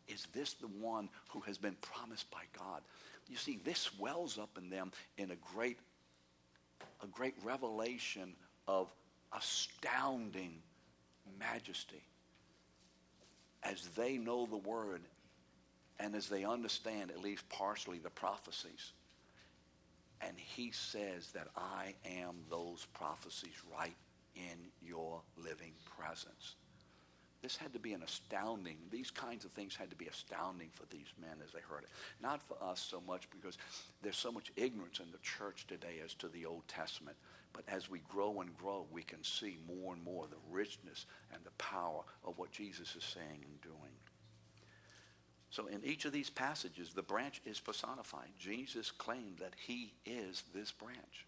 Is 0.08 0.26
this 0.32 0.54
the 0.54 0.66
one 0.66 1.08
who 1.30 1.40
has 1.40 1.58
been 1.58 1.76
promised 1.80 2.30
by 2.30 2.42
God? 2.56 2.82
You 3.28 3.36
see, 3.36 3.60
this 3.62 3.96
wells 3.98 4.38
up 4.38 4.56
in 4.56 4.70
them 4.70 4.92
in 5.18 5.30
a 5.30 5.36
great, 5.54 5.78
a 7.02 7.06
great 7.06 7.34
revelation 7.44 8.34
of 8.66 8.90
astounding 9.32 10.62
majesty 11.38 12.02
as 13.62 13.88
they 13.96 14.16
know 14.16 14.46
the 14.46 14.56
word 14.56 15.02
and 16.00 16.14
as 16.14 16.28
they 16.28 16.44
understand 16.44 17.10
at 17.10 17.20
least 17.20 17.48
partially 17.48 17.98
the 17.98 18.10
prophecies. 18.10 18.92
And 20.20 20.36
he 20.36 20.70
says 20.70 21.30
that 21.32 21.48
I 21.56 21.94
am 22.04 22.36
those 22.50 22.86
prophecies 22.94 23.54
right 23.78 23.96
in 24.34 24.58
your 24.80 25.20
living 25.36 25.72
presence. 25.98 26.54
This 27.42 27.56
had 27.56 27.72
to 27.72 27.78
be 27.78 27.92
an 27.92 28.02
astounding, 28.02 28.78
these 28.90 29.12
kinds 29.12 29.44
of 29.44 29.52
things 29.52 29.76
had 29.76 29.90
to 29.90 29.96
be 29.96 30.08
astounding 30.08 30.70
for 30.72 30.84
these 30.90 31.12
men 31.20 31.36
as 31.44 31.52
they 31.52 31.60
heard 31.60 31.84
it. 31.84 31.90
Not 32.20 32.42
for 32.42 32.56
us 32.60 32.80
so 32.80 33.00
much 33.06 33.28
because 33.30 33.56
there's 34.02 34.16
so 34.16 34.32
much 34.32 34.50
ignorance 34.56 34.98
in 34.98 35.12
the 35.12 35.18
church 35.18 35.66
today 35.68 36.00
as 36.04 36.14
to 36.14 36.28
the 36.28 36.46
Old 36.46 36.66
Testament. 36.66 37.16
But 37.52 37.64
as 37.68 37.88
we 37.88 38.00
grow 38.08 38.40
and 38.40 38.56
grow, 38.56 38.86
we 38.90 39.02
can 39.02 39.22
see 39.22 39.58
more 39.68 39.94
and 39.94 40.02
more 40.02 40.26
the 40.26 40.36
richness 40.50 41.06
and 41.32 41.42
the 41.44 41.52
power 41.52 42.02
of 42.24 42.38
what 42.38 42.50
Jesus 42.50 42.96
is 42.96 43.04
saying 43.04 43.44
and 43.44 43.60
doing. 43.60 43.94
So 45.50 45.66
in 45.66 45.84
each 45.84 46.04
of 46.04 46.12
these 46.12 46.30
passages, 46.30 46.92
the 46.92 47.02
branch 47.02 47.40
is 47.46 47.60
personified. 47.60 48.30
Jesus 48.38 48.90
claimed 48.90 49.38
that 49.38 49.54
he 49.66 49.94
is 50.04 50.42
this 50.54 50.72
branch. 50.72 51.26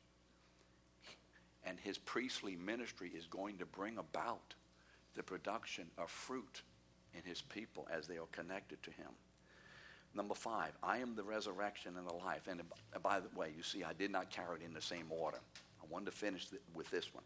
And 1.64 1.78
his 1.78 1.98
priestly 1.98 2.56
ministry 2.56 3.10
is 3.16 3.26
going 3.26 3.58
to 3.58 3.66
bring 3.66 3.96
about 3.96 4.54
the 5.14 5.22
production 5.22 5.86
of 5.98 6.10
fruit 6.10 6.62
in 7.14 7.22
his 7.28 7.42
people 7.42 7.86
as 7.90 8.06
they 8.06 8.16
are 8.16 8.26
connected 8.32 8.82
to 8.82 8.90
him. 8.90 9.10
Number 10.14 10.34
five, 10.34 10.72
I 10.82 10.98
am 10.98 11.14
the 11.14 11.22
resurrection 11.22 11.96
and 11.96 12.06
the 12.06 12.14
life. 12.14 12.48
And 12.48 12.60
uh, 12.60 12.98
by 12.98 13.20
the 13.20 13.28
way, 13.38 13.52
you 13.56 13.62
see, 13.62 13.84
I 13.84 13.92
did 13.92 14.10
not 14.10 14.30
carry 14.30 14.60
it 14.60 14.64
in 14.64 14.74
the 14.74 14.80
same 14.80 15.06
order. 15.10 15.38
I 15.80 15.86
wanted 15.88 16.06
to 16.06 16.12
finish 16.12 16.46
with 16.74 16.90
this 16.90 17.14
one. 17.14 17.24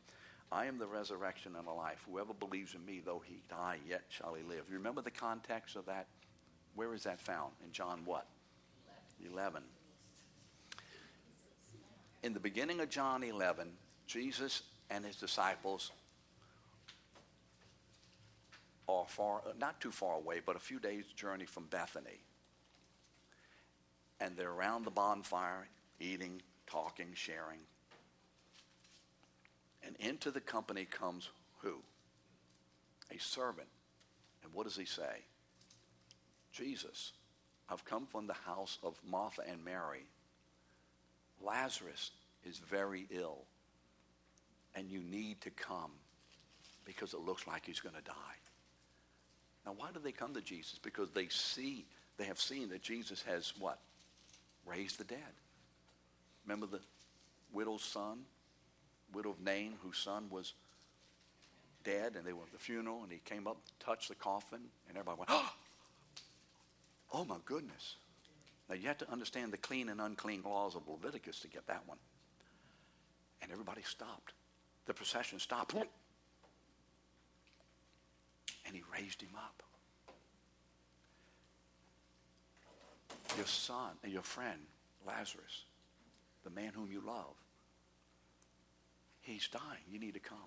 I 0.52 0.66
am 0.66 0.78
the 0.78 0.86
resurrection 0.86 1.56
and 1.56 1.66
the 1.66 1.72
life. 1.72 2.04
Whoever 2.08 2.34
believes 2.34 2.74
in 2.74 2.84
me, 2.84 3.00
though 3.04 3.22
he 3.24 3.42
die, 3.48 3.78
yet 3.88 4.02
shall 4.08 4.34
he 4.34 4.42
live. 4.42 4.64
You 4.68 4.76
remember 4.76 5.00
the 5.00 5.10
context 5.10 5.76
of 5.76 5.86
that? 5.86 6.06
Where 6.74 6.92
is 6.94 7.04
that 7.04 7.20
found? 7.20 7.52
In 7.64 7.72
John 7.72 8.02
what? 8.04 8.26
11. 9.24 9.62
In 12.22 12.34
the 12.34 12.40
beginning 12.40 12.80
of 12.80 12.90
John 12.90 13.22
11, 13.22 13.70
Jesus 14.06 14.62
and 14.90 15.04
his 15.04 15.16
disciples 15.16 15.90
are 18.88 19.06
far, 19.08 19.42
not 19.58 19.80
too 19.80 19.90
far 19.90 20.16
away, 20.16 20.40
but 20.44 20.56
a 20.56 20.60
few 20.60 20.78
days' 20.78 21.04
journey 21.16 21.46
from 21.46 21.66
Bethany. 21.66 22.22
And 24.20 24.36
they're 24.36 24.50
around 24.50 24.84
the 24.84 24.90
bonfire, 24.90 25.68
eating, 26.00 26.42
talking, 26.66 27.08
sharing. 27.14 27.60
And 29.82 29.96
into 29.98 30.30
the 30.30 30.40
company 30.40 30.84
comes 30.84 31.30
who? 31.58 31.80
A 33.10 33.18
servant. 33.18 33.68
And 34.42 34.52
what 34.52 34.64
does 34.64 34.76
he 34.76 34.84
say? 34.84 35.24
Jesus, 36.52 37.12
I've 37.68 37.84
come 37.84 38.06
from 38.06 38.26
the 38.26 38.34
house 38.34 38.78
of 38.82 38.98
Martha 39.04 39.42
and 39.48 39.64
Mary. 39.64 40.06
Lazarus 41.42 42.12
is 42.44 42.58
very 42.58 43.06
ill, 43.10 43.44
and 44.74 44.88
you 44.88 45.00
need 45.00 45.40
to 45.42 45.50
come 45.50 45.90
because 46.84 47.14
it 47.14 47.20
looks 47.20 47.46
like 47.46 47.66
he's 47.66 47.80
going 47.80 47.94
to 47.94 48.02
die. 48.02 48.14
Now, 49.66 49.72
why 49.76 49.88
do 49.92 50.00
they 50.00 50.12
come 50.12 50.34
to 50.34 50.40
Jesus? 50.40 50.78
Because 50.82 51.10
they 51.10 51.28
see, 51.28 51.86
they 52.18 52.24
have 52.24 52.40
seen 52.40 52.68
that 52.70 52.82
Jesus 52.82 53.22
has 53.22 53.52
what? 53.58 53.78
Raised 54.66 54.98
the 54.98 55.04
dead. 55.04 55.18
Remember 56.46 56.66
the 56.66 56.80
widow's 57.52 57.82
son, 57.82 58.20
widow 59.12 59.30
of 59.30 59.40
Nain, 59.40 59.74
whose 59.82 59.98
son 59.98 60.26
was 60.30 60.52
dead, 61.84 62.14
and 62.16 62.26
they 62.26 62.32
were 62.32 62.42
at 62.42 62.52
the 62.52 62.58
funeral, 62.58 63.02
and 63.02 63.12
he 63.12 63.18
came 63.24 63.46
up, 63.46 63.58
touched 63.78 64.08
the 64.08 64.14
coffin, 64.14 64.60
and 64.88 64.96
everybody 64.96 65.18
went, 65.18 65.30
oh, 65.30 65.52
oh 67.12 67.24
my 67.24 67.36
goodness. 67.44 67.96
Now, 68.68 68.74
you 68.74 68.88
have 68.88 68.98
to 68.98 69.10
understand 69.10 69.52
the 69.52 69.58
clean 69.58 69.88
and 69.88 70.00
unclean 70.00 70.42
laws 70.42 70.74
of 70.74 70.88
Leviticus 70.88 71.40
to 71.40 71.48
get 71.48 71.66
that 71.66 71.82
one. 71.86 71.98
And 73.42 73.52
everybody 73.52 73.82
stopped. 73.82 74.32
The 74.86 74.94
procession 74.94 75.38
stopped. 75.38 75.74
And 78.66 78.74
he 78.74 78.82
raised 78.92 79.20
him 79.20 79.30
up. 79.36 79.62
Your 83.36 83.46
son, 83.46 83.90
and 84.02 84.12
your 84.12 84.22
friend, 84.22 84.60
Lazarus, 85.06 85.64
the 86.44 86.50
man 86.50 86.72
whom 86.74 86.90
you 86.90 87.02
love, 87.04 87.34
he's 89.20 89.48
dying. 89.48 89.82
You 89.90 89.98
need 89.98 90.14
to 90.14 90.20
come. 90.20 90.38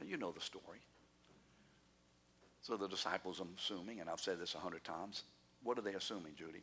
And 0.00 0.08
you 0.08 0.16
know 0.16 0.30
the 0.30 0.40
story. 0.40 0.80
So 2.60 2.76
the 2.76 2.88
disciples, 2.88 3.40
I'm 3.40 3.48
assuming, 3.58 4.00
and 4.00 4.08
I've 4.08 4.20
said 4.20 4.40
this 4.40 4.54
a 4.54 4.58
hundred 4.58 4.84
times, 4.84 5.24
what 5.64 5.78
are 5.78 5.82
they 5.82 5.94
assuming, 5.94 6.34
Judy? 6.36 6.62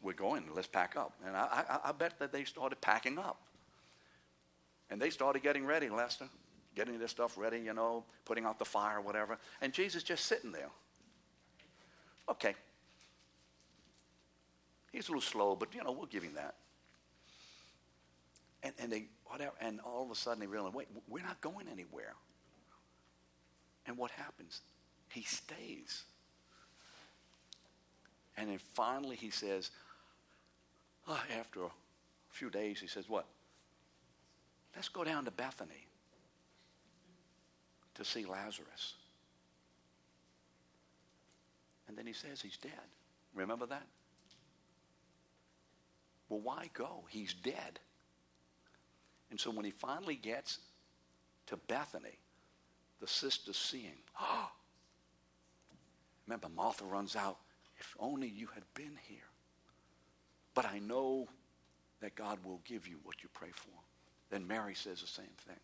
We're 0.00 0.14
going, 0.14 0.44
let's 0.54 0.68
pack 0.68 0.96
up. 0.96 1.12
And 1.26 1.36
I, 1.36 1.64
I, 1.68 1.88
I 1.90 1.92
bet 1.92 2.18
that 2.18 2.32
they 2.32 2.44
started 2.44 2.80
packing 2.80 3.18
up. 3.18 3.40
And 4.90 5.00
they 5.00 5.10
started 5.10 5.42
getting 5.42 5.66
ready, 5.66 5.90
Lester, 5.90 6.28
getting 6.78 6.96
their 6.96 7.08
stuff 7.08 7.36
ready, 7.36 7.58
you 7.58 7.74
know, 7.74 8.04
putting 8.24 8.44
out 8.44 8.60
the 8.60 8.64
fire, 8.64 9.00
whatever. 9.00 9.36
And 9.60 9.72
Jesus 9.72 10.04
just 10.04 10.26
sitting 10.26 10.52
there. 10.52 10.70
Okay. 12.28 12.54
He's 14.92 15.08
a 15.08 15.10
little 15.10 15.20
slow, 15.20 15.56
but, 15.56 15.74
you 15.74 15.82
know, 15.82 15.90
we'll 15.90 16.06
give 16.06 16.22
him 16.22 16.34
that. 16.34 16.54
And, 18.62 18.74
and 18.78 18.92
they, 18.92 19.06
whatever, 19.24 19.54
and 19.60 19.80
all 19.80 20.04
of 20.04 20.10
a 20.12 20.14
sudden 20.14 20.38
they 20.38 20.46
realize, 20.46 20.72
wait, 20.72 20.86
we're 21.08 21.24
not 21.24 21.40
going 21.40 21.66
anywhere. 21.68 22.14
And 23.86 23.98
what 23.98 24.12
happens? 24.12 24.60
He 25.08 25.22
stays. 25.22 26.04
And 28.36 28.50
then 28.50 28.58
finally 28.74 29.16
he 29.16 29.30
says, 29.30 29.72
oh, 31.08 31.20
after 31.36 31.64
a 31.64 31.70
few 32.30 32.50
days, 32.50 32.78
he 32.78 32.86
says, 32.86 33.08
What? 33.08 33.26
Let's 34.76 34.88
go 34.88 35.02
down 35.02 35.24
to 35.24 35.32
Bethany 35.32 35.88
to 37.98 38.04
see 38.04 38.24
Lazarus. 38.24 38.94
And 41.88 41.98
then 41.98 42.06
he 42.06 42.12
says 42.12 42.40
he's 42.40 42.56
dead. 42.56 42.72
Remember 43.34 43.66
that? 43.66 43.86
Well, 46.28 46.40
why 46.40 46.70
go? 46.74 47.04
He's 47.08 47.34
dead. 47.34 47.80
And 49.30 49.38
so 49.38 49.50
when 49.50 49.64
he 49.64 49.70
finally 49.72 50.14
gets 50.14 50.58
to 51.46 51.56
Bethany, 51.56 52.18
the 53.00 53.06
sisters 53.06 53.56
see 53.56 53.82
him. 53.82 53.98
Oh! 54.20 54.50
Remember, 56.26 56.48
Martha 56.54 56.84
runs 56.84 57.16
out. 57.16 57.38
If 57.78 57.96
only 57.98 58.28
you 58.28 58.48
had 58.54 58.64
been 58.74 58.96
here. 59.08 59.18
But 60.54 60.66
I 60.66 60.78
know 60.78 61.26
that 62.00 62.14
God 62.14 62.38
will 62.44 62.60
give 62.64 62.86
you 62.86 62.98
what 63.02 63.22
you 63.22 63.28
pray 63.32 63.50
for. 63.52 63.70
Then 64.30 64.46
Mary 64.46 64.74
says 64.74 65.00
the 65.00 65.06
same 65.06 65.26
thing. 65.46 65.56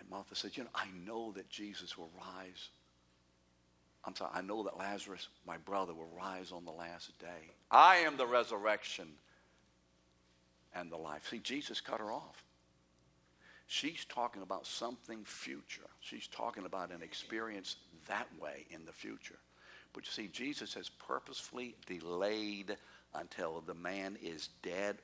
And 0.00 0.08
Martha 0.08 0.34
said, 0.34 0.56
You 0.56 0.64
know, 0.64 0.70
I 0.74 0.86
know 1.06 1.32
that 1.32 1.48
Jesus 1.48 1.96
will 1.96 2.10
rise. 2.16 2.70
I'm 4.04 4.16
sorry, 4.16 4.30
I 4.34 4.40
know 4.40 4.62
that 4.62 4.78
Lazarus, 4.78 5.28
my 5.46 5.58
brother, 5.58 5.92
will 5.92 6.10
rise 6.16 6.52
on 6.52 6.64
the 6.64 6.70
last 6.70 7.16
day. 7.18 7.50
I 7.70 7.96
am 7.96 8.16
the 8.16 8.26
resurrection 8.26 9.08
and 10.74 10.90
the 10.90 10.96
life. 10.96 11.28
See, 11.28 11.38
Jesus 11.38 11.82
cut 11.82 12.00
her 12.00 12.10
off. 12.10 12.42
She's 13.66 14.04
talking 14.06 14.42
about 14.42 14.66
something 14.66 15.22
future. 15.24 15.88
She's 16.00 16.26
talking 16.26 16.64
about 16.64 16.90
an 16.90 17.02
experience 17.02 17.76
that 18.08 18.26
way 18.40 18.66
in 18.70 18.84
the 18.86 18.92
future. 18.92 19.38
But 19.92 20.06
you 20.06 20.10
see, 20.10 20.28
Jesus 20.28 20.74
has 20.74 20.88
purposefully 20.88 21.76
delayed 21.86 22.76
until 23.14 23.60
the 23.60 23.74
man 23.74 24.16
is 24.22 24.48
dead 24.62 24.96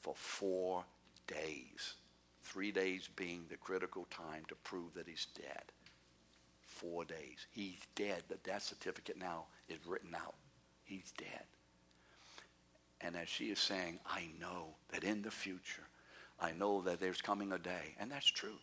for 0.00 0.14
four 0.14 0.84
days. 1.26 1.94
Three 2.44 2.70
days 2.70 3.08
being 3.16 3.46
the 3.48 3.56
critical 3.56 4.06
time 4.10 4.44
to 4.48 4.54
prove 4.54 4.94
that 4.94 5.08
he's 5.08 5.26
dead. 5.34 5.72
Four 6.66 7.04
days. 7.04 7.46
He's 7.50 7.80
dead. 7.96 8.22
The 8.28 8.36
death 8.36 8.62
certificate 8.62 9.18
now 9.18 9.46
is 9.68 9.78
written 9.86 10.14
out. 10.14 10.34
He's 10.84 11.12
dead. 11.16 11.44
And 13.00 13.16
as 13.16 13.28
she 13.28 13.46
is 13.46 13.58
saying, 13.58 13.98
I 14.06 14.28
know 14.40 14.74
that 14.90 15.04
in 15.04 15.22
the 15.22 15.30
future, 15.30 15.82
I 16.40 16.52
know 16.52 16.82
that 16.82 17.00
there's 17.00 17.20
coming 17.20 17.52
a 17.52 17.58
day. 17.58 17.96
And 17.98 18.10
that's 18.10 18.30
true. 18.30 18.58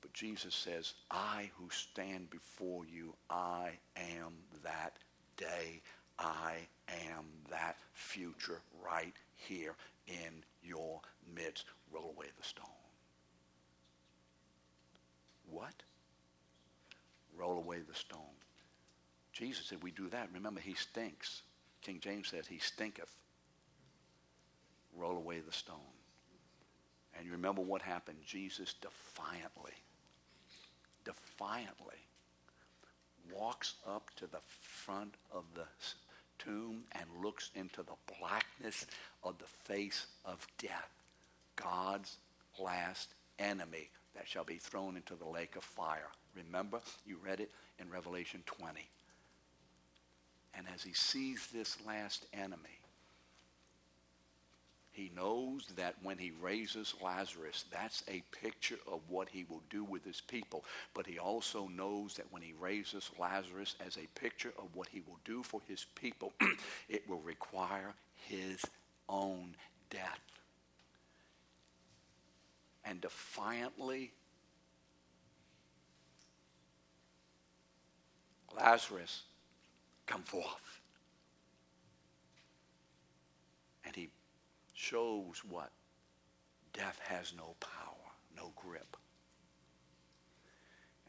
But 0.00 0.12
Jesus 0.12 0.54
says, 0.54 0.94
I 1.10 1.50
who 1.56 1.70
stand 1.70 2.30
before 2.30 2.84
you, 2.84 3.14
I 3.30 3.78
am 3.96 4.34
that 4.64 4.96
day. 5.36 5.80
I 6.18 6.66
am 6.88 7.26
that 7.50 7.76
future 7.94 8.60
right 8.84 9.14
here 9.34 9.74
in 10.06 10.44
your 10.62 11.00
midst. 11.34 11.66
Roll 11.92 12.14
away 12.16 12.26
the 12.36 12.46
stone. 12.46 12.64
What? 15.50 15.74
Roll 17.36 17.58
away 17.58 17.78
the 17.86 17.94
stone. 17.94 18.20
Jesus 19.32 19.66
said, 19.66 19.82
We 19.82 19.90
do 19.90 20.08
that. 20.08 20.28
Remember, 20.32 20.60
he 20.60 20.74
stinks. 20.74 21.42
King 21.80 22.00
James 22.00 22.28
says, 22.28 22.46
He 22.46 22.58
stinketh. 22.58 23.14
Roll 24.96 25.16
away 25.16 25.40
the 25.40 25.52
stone. 25.52 25.76
And 27.16 27.26
you 27.26 27.32
remember 27.32 27.62
what 27.62 27.82
happened? 27.82 28.18
Jesus 28.24 28.74
defiantly 28.74 29.72
defiantly 31.04 32.06
walks 33.32 33.74
up 33.86 34.10
to 34.16 34.26
the 34.26 34.40
front 34.60 35.14
of 35.32 35.44
the 35.54 35.64
tomb 36.38 36.82
and 36.92 37.04
looks 37.22 37.50
into 37.54 37.82
the 37.82 38.14
blackness 38.18 38.86
of 39.22 39.38
the 39.38 39.46
face 39.64 40.06
of 40.24 40.46
death, 40.58 40.90
God's 41.56 42.16
last 42.58 43.14
enemy 43.38 43.90
that 44.14 44.28
shall 44.28 44.44
be 44.44 44.56
thrown 44.56 44.96
into 44.96 45.14
the 45.14 45.26
lake 45.26 45.56
of 45.56 45.64
fire. 45.64 46.08
Remember, 46.36 46.80
you 47.06 47.18
read 47.24 47.40
it 47.40 47.50
in 47.78 47.90
Revelation 47.90 48.42
20. 48.46 48.88
And 50.54 50.66
as 50.74 50.82
he 50.82 50.92
sees 50.92 51.48
this 51.52 51.78
last 51.86 52.26
enemy, 52.32 52.82
he 54.92 55.10
knows 55.16 55.66
that 55.76 55.94
when 56.02 56.18
he 56.18 56.32
raises 56.42 56.94
Lazarus, 57.02 57.64
that's 57.72 58.02
a 58.08 58.22
picture 58.30 58.76
of 58.86 59.00
what 59.08 59.30
he 59.30 59.46
will 59.48 59.62
do 59.70 59.84
with 59.84 60.04
his 60.04 60.20
people. 60.20 60.64
But 60.92 61.06
he 61.06 61.18
also 61.18 61.66
knows 61.68 62.14
that 62.16 62.30
when 62.30 62.42
he 62.42 62.52
raises 62.60 63.10
Lazarus 63.18 63.74
as 63.84 63.96
a 63.96 64.20
picture 64.20 64.52
of 64.58 64.68
what 64.74 64.88
he 64.88 65.00
will 65.00 65.18
do 65.24 65.42
for 65.42 65.62
his 65.66 65.86
people, 65.94 66.34
it 66.90 67.08
will 67.08 67.20
require 67.20 67.94
his 68.28 68.62
own 69.08 69.54
death. 69.88 70.20
And 72.92 73.00
defiantly, 73.00 74.12
Lazarus, 78.54 79.22
come 80.04 80.20
forth. 80.20 80.82
And 83.86 83.96
he 83.96 84.10
shows 84.74 85.40
what? 85.48 85.70
Death 86.74 87.00
has 87.04 87.32
no 87.34 87.54
power, 87.60 88.12
no 88.36 88.52
grip. 88.56 88.98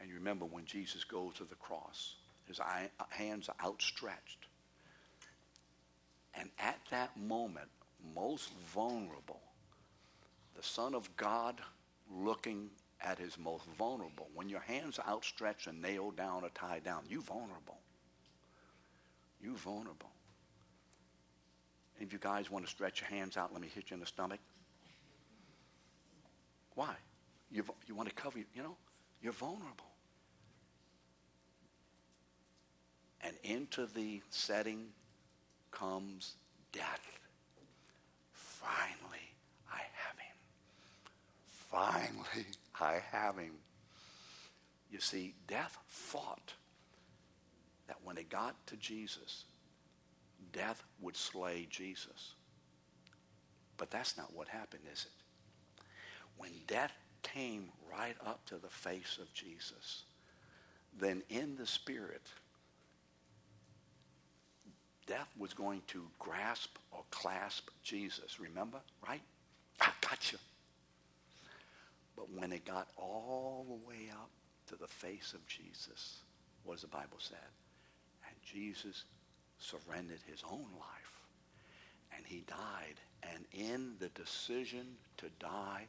And 0.00 0.08
you 0.08 0.14
remember 0.14 0.46
when 0.46 0.64
Jesus 0.64 1.04
goes 1.04 1.34
to 1.34 1.44
the 1.44 1.54
cross, 1.56 2.14
his 2.48 2.58
hands 3.10 3.50
are 3.50 3.56
outstretched. 3.62 4.46
And 6.32 6.48
at 6.58 6.78
that 6.90 7.14
moment, 7.18 7.68
most 8.14 8.48
vulnerable, 8.72 9.42
the 10.54 10.62
Son 10.62 10.94
of 10.94 11.14
God 11.16 11.60
looking 12.10 12.70
at 13.00 13.18
his 13.18 13.38
most 13.38 13.64
vulnerable. 13.78 14.28
When 14.34 14.48
your 14.48 14.60
hands 14.60 14.98
outstretched 15.06 15.66
and 15.66 15.80
nailed 15.80 16.16
down 16.16 16.44
or 16.44 16.50
tied 16.50 16.84
down, 16.84 17.02
you 17.08 17.20
vulnerable. 17.20 17.78
You 19.42 19.56
vulnerable. 19.56 20.10
If 22.00 22.12
you 22.12 22.18
guys 22.18 22.50
want 22.50 22.64
to 22.64 22.70
stretch 22.70 23.00
your 23.00 23.08
hands 23.08 23.36
out, 23.36 23.52
let 23.52 23.60
me 23.60 23.68
hit 23.72 23.90
you 23.90 23.94
in 23.94 24.00
the 24.00 24.06
stomach. 24.06 24.40
Why? 26.74 26.94
You, 27.50 27.64
you 27.86 27.94
want 27.94 28.08
to 28.08 28.14
cover, 28.14 28.38
you 28.38 28.62
know, 28.62 28.76
you're 29.22 29.32
vulnerable. 29.32 29.86
And 33.20 33.34
into 33.42 33.86
the 33.86 34.20
setting 34.30 34.86
comes 35.70 36.34
death. 36.72 37.00
Finally. 38.32 39.03
Finally, 41.74 42.46
I 42.80 43.00
have 43.10 43.36
him. 43.36 43.54
You 44.92 45.00
see, 45.00 45.34
death 45.48 45.76
fought 45.88 46.54
that 47.88 47.96
when 48.04 48.16
it 48.16 48.28
got 48.28 48.54
to 48.68 48.76
Jesus, 48.76 49.44
death 50.52 50.84
would 51.00 51.16
slay 51.16 51.66
Jesus. 51.68 52.34
But 53.76 53.90
that's 53.90 54.16
not 54.16 54.32
what 54.32 54.46
happened, 54.46 54.84
is 54.92 55.06
it? 55.06 55.84
When 56.36 56.52
death 56.68 56.92
came 57.22 57.70
right 57.90 58.16
up 58.24 58.46
to 58.46 58.56
the 58.56 58.68
face 58.68 59.18
of 59.20 59.32
Jesus, 59.34 60.04
then 60.96 61.24
in 61.28 61.56
the 61.56 61.66
Spirit, 61.66 62.22
death 65.08 65.32
was 65.36 65.52
going 65.54 65.82
to 65.88 66.04
grasp 66.20 66.78
or 66.92 67.02
clasp 67.10 67.68
Jesus. 67.82 68.38
Remember? 68.38 68.78
Right? 69.06 69.22
I 69.80 69.88
got 70.00 70.30
you. 70.30 70.38
But 72.16 72.30
when 72.30 72.52
it 72.52 72.64
got 72.64 72.88
all 72.96 73.66
the 73.68 73.88
way 73.88 74.10
up 74.12 74.30
to 74.68 74.76
the 74.76 74.86
face 74.86 75.32
of 75.34 75.46
Jesus, 75.46 76.22
what 76.62 76.74
does 76.74 76.82
the 76.82 76.88
Bible 76.88 77.18
say? 77.18 77.34
And 78.26 78.36
Jesus 78.42 79.04
surrendered 79.58 80.20
his 80.26 80.42
own 80.50 80.66
life. 80.78 81.12
And 82.16 82.24
he 82.26 82.44
died. 82.46 83.00
And 83.22 83.44
in 83.52 83.94
the 83.98 84.08
decision 84.10 84.86
to 85.16 85.26
die, 85.40 85.88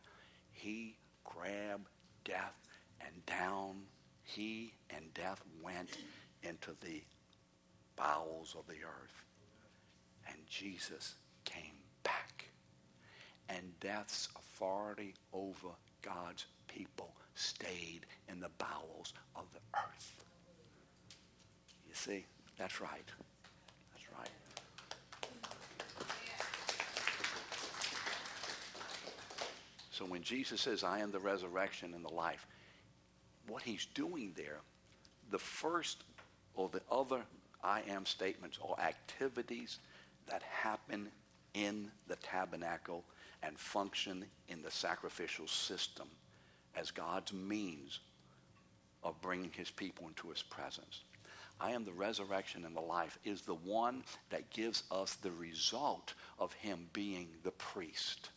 he 0.52 0.98
grabbed 1.24 1.90
death 2.24 2.56
and 3.02 3.26
down 3.26 3.82
he 4.26 4.74
and 4.90 5.14
death 5.14 5.42
went 5.62 5.98
into 6.42 6.72
the 6.82 7.04
bowels 7.96 8.56
of 8.58 8.66
the 8.68 8.84
earth. 8.84 9.24
And 10.28 10.38
Jesus 10.50 11.16
came 11.46 11.78
back. 12.04 12.46
And 13.48 13.80
death's 13.80 14.28
authority 14.36 15.14
over 15.32 15.70
God's 16.06 16.46
people 16.68 17.13
stayed 17.34 18.06
in 18.30 18.39
the 18.39 18.50
bowels 18.58 19.13
of 19.36 19.44
the 19.54 19.60
earth. 19.78 20.24
You 21.88 21.96
see, 21.96 22.26
that's 22.58 22.80
right. 22.80 23.10
That's 23.94 24.06
right. 24.18 24.30
So 29.91 30.06
when 30.06 30.22
Jesus 30.22 30.62
says, 30.62 30.84
I 30.84 31.00
am 31.00 31.12
the 31.12 31.20
resurrection 31.20 31.94
and 31.94 32.04
the 32.04 32.13
life, 32.13 32.46
what 33.48 33.63
he's 33.63 33.86
doing 33.86 34.34
there, 34.36 34.60
the 35.32 35.39
first 35.39 36.04
or 36.56 36.70
the 36.70 36.82
other 36.91 37.22
I 37.63 37.82
am 37.89 38.06
statements 38.06 38.60
or 38.62 38.80
activities 38.80 39.80
that 40.28 40.44
happen 40.44 41.10
in 41.54 41.89
the 42.08 42.15
tabernacle 42.18 43.04
and 43.46 43.58
function 43.58 44.26
in 44.48 44.62
the 44.62 44.72
sacrificial 44.72 45.48
system 45.48 46.08
as 46.76 46.92
God's 46.92 47.34
means 47.34 48.00
of 49.04 49.22
bringing 49.22 49.52
his 49.52 49.70
people 49.70 50.08
into 50.08 50.30
his 50.30 50.42
presence. 50.42 51.02
I 51.60 51.72
am 51.72 51.86
the 51.86 51.94
resurrection 51.94 52.66
and 52.66 52.76
the 52.76 52.82
life 52.82 53.18
is 53.24 53.42
the 53.42 53.56
one 53.56 54.04
that 54.30 54.50
gives 54.50 54.84
us 54.92 55.16
the 55.16 55.32
result 55.32 56.14
of 56.38 56.52
him 56.54 56.88
being 56.92 57.30
the 57.44 57.52
priest. 57.52 58.30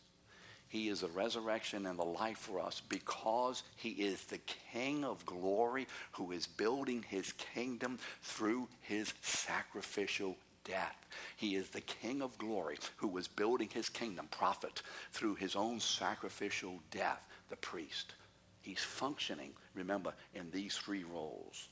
He 0.69 0.87
is 0.87 1.01
the 1.01 1.07
resurrection 1.07 1.87
and 1.87 1.97
the 1.97 2.05
life 2.05 2.37
for 2.37 2.59
us 2.59 2.81
because 2.87 3.63
he 3.75 3.89
is 3.89 4.23
the 4.25 4.39
King 4.71 5.03
of 5.03 5.25
glory 5.25 5.87
who 6.11 6.31
is 6.31 6.45
building 6.45 7.03
his 7.09 7.33
kingdom 7.33 7.97
through 8.21 8.67
his 8.81 9.13
sacrificial 9.21 10.37
death. 10.69 10.95
He 11.35 11.55
is 11.55 11.69
the 11.69 11.81
King 11.81 12.21
of 12.21 12.37
glory 12.37 12.77
who 12.97 13.07
was 13.07 13.27
building 13.27 13.69
his 13.73 13.89
kingdom, 13.89 14.27
prophet, 14.29 14.81
through 15.11 15.35
his 15.35 15.55
own 15.55 15.79
sacrificial 15.79 16.79
death, 16.91 17.21
the 17.49 17.55
priest. 17.57 18.13
He's 18.61 18.83
functioning, 18.83 19.51
remember, 19.73 20.13
in 20.35 20.51
these 20.51 20.77
three 20.77 21.03
roles. 21.03 21.67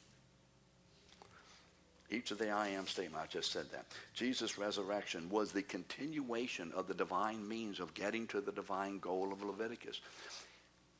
Each 2.10 2.32
of 2.32 2.38
the 2.38 2.50
I 2.50 2.70
am 2.70 2.88
statement, 2.88 3.22
I 3.22 3.28
just 3.28 3.52
said 3.52 3.66
that. 3.72 3.86
Jesus' 4.14 4.58
resurrection 4.58 5.30
was 5.30 5.52
the 5.52 5.62
continuation 5.62 6.72
of 6.74 6.88
the 6.88 6.94
divine 6.94 7.46
means 7.46 7.80
of 7.80 7.94
getting 7.94 8.28
to 8.28 8.40
the 8.40 8.54
divine 8.54 9.00
goal 9.00 9.34
of 9.34 9.44
Leviticus. 9.44 10.00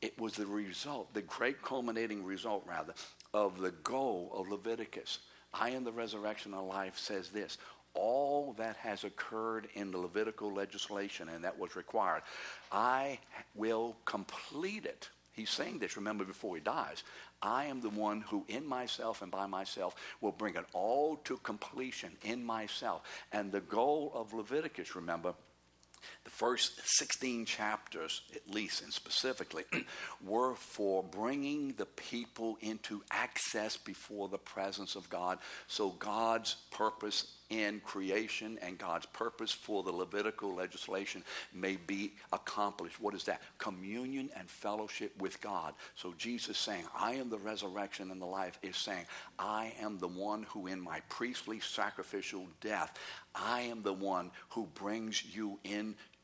It 0.02 0.18
was 0.20 0.34
the 0.34 0.46
result, 0.46 1.12
the 1.14 1.22
great 1.22 1.62
culminating 1.62 2.22
result, 2.24 2.64
rather, 2.68 2.92
of 3.32 3.58
the 3.58 3.70
goal 3.70 4.30
of 4.34 4.48
Leviticus. 4.48 5.20
I 5.54 5.70
am 5.70 5.82
the 5.82 5.92
resurrection 5.92 6.52
of 6.52 6.66
life 6.66 6.98
says 6.98 7.30
this 7.30 7.56
all 7.94 8.54
that 8.58 8.76
has 8.76 9.04
occurred 9.04 9.68
in 9.74 9.90
the 9.90 9.98
Levitical 9.98 10.52
legislation 10.52 11.28
and 11.28 11.44
that 11.44 11.58
was 11.58 11.76
required, 11.76 12.22
I 12.70 13.18
will 13.54 13.96
complete 14.04 14.84
it. 14.84 15.08
He's 15.32 15.50
saying 15.50 15.78
this, 15.78 15.96
remember, 15.96 16.24
before 16.24 16.56
he 16.56 16.60
dies. 16.60 17.04
I 17.40 17.66
am 17.66 17.80
the 17.80 17.90
one 17.90 18.22
who, 18.22 18.44
in 18.48 18.66
myself 18.66 19.22
and 19.22 19.30
by 19.30 19.46
myself, 19.46 19.94
will 20.20 20.32
bring 20.32 20.56
it 20.56 20.64
all 20.72 21.16
to 21.24 21.36
completion 21.38 22.10
in 22.24 22.44
myself. 22.44 23.02
And 23.32 23.52
the 23.52 23.60
goal 23.60 24.10
of 24.14 24.34
Leviticus, 24.34 24.96
remember, 24.96 25.34
the 26.24 26.30
first 26.30 26.80
16 26.98 27.44
chapters, 27.44 28.22
at 28.34 28.52
least 28.52 28.82
and 28.82 28.92
specifically, 28.92 29.64
were 30.24 30.54
for 30.54 31.02
bringing 31.02 31.74
the 31.74 31.86
people 31.86 32.58
into 32.60 33.02
access 33.10 33.76
before 33.76 34.28
the 34.28 34.38
presence 34.38 34.96
of 34.96 35.08
God. 35.08 35.38
So 35.66 35.90
God's 35.90 36.56
purpose 36.70 37.37
in 37.50 37.80
creation 37.80 38.58
and 38.62 38.78
God's 38.78 39.06
purpose 39.06 39.52
for 39.52 39.82
the 39.82 39.92
Levitical 39.92 40.54
legislation 40.54 41.22
may 41.54 41.76
be 41.76 42.12
accomplished. 42.32 43.00
What 43.00 43.14
is 43.14 43.24
that? 43.24 43.42
Communion 43.58 44.30
and 44.36 44.48
fellowship 44.50 45.12
with 45.20 45.40
God. 45.40 45.74
So 45.94 46.14
Jesus 46.18 46.58
saying, 46.58 46.84
I 46.98 47.12
am 47.14 47.30
the 47.30 47.38
resurrection 47.38 48.10
and 48.10 48.20
the 48.20 48.26
life, 48.26 48.58
is 48.62 48.76
saying, 48.76 49.06
I 49.38 49.72
am 49.80 49.98
the 49.98 50.08
one 50.08 50.44
who 50.44 50.66
in 50.66 50.80
my 50.80 51.00
priestly 51.08 51.60
sacrificial 51.60 52.46
death, 52.60 52.98
I 53.34 53.62
am 53.62 53.82
the 53.82 53.92
one 53.92 54.30
who 54.50 54.66
brings 54.74 55.24
you 55.24 55.58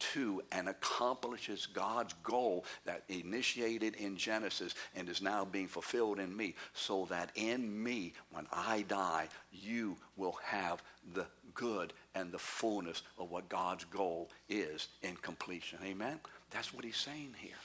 into 0.04 0.42
and 0.52 0.68
accomplishes 0.68 1.66
God's 1.66 2.14
goal 2.22 2.64
that 2.84 3.04
initiated 3.08 3.94
in 3.96 4.16
Genesis 4.16 4.74
and 4.94 5.08
is 5.08 5.22
now 5.22 5.44
being 5.44 5.68
fulfilled 5.68 6.18
in 6.18 6.36
me, 6.36 6.54
so 6.72 7.06
that 7.10 7.30
in 7.34 7.82
me, 7.82 8.12
when 8.30 8.46
I 8.52 8.84
die, 8.88 9.28
you 9.52 9.96
will 10.16 10.38
have 10.42 10.82
the 11.14 11.26
good 11.54 11.92
and 12.14 12.32
the 12.32 12.38
fullness 12.38 13.02
of 13.18 13.30
what 13.30 13.48
God's 13.48 13.84
goal 13.84 14.30
is 14.48 14.88
in 15.02 15.16
completion. 15.16 15.78
Amen? 15.84 16.18
That's 16.50 16.72
what 16.72 16.84
he's 16.84 16.96
saying 16.96 17.34
here. 17.38 17.56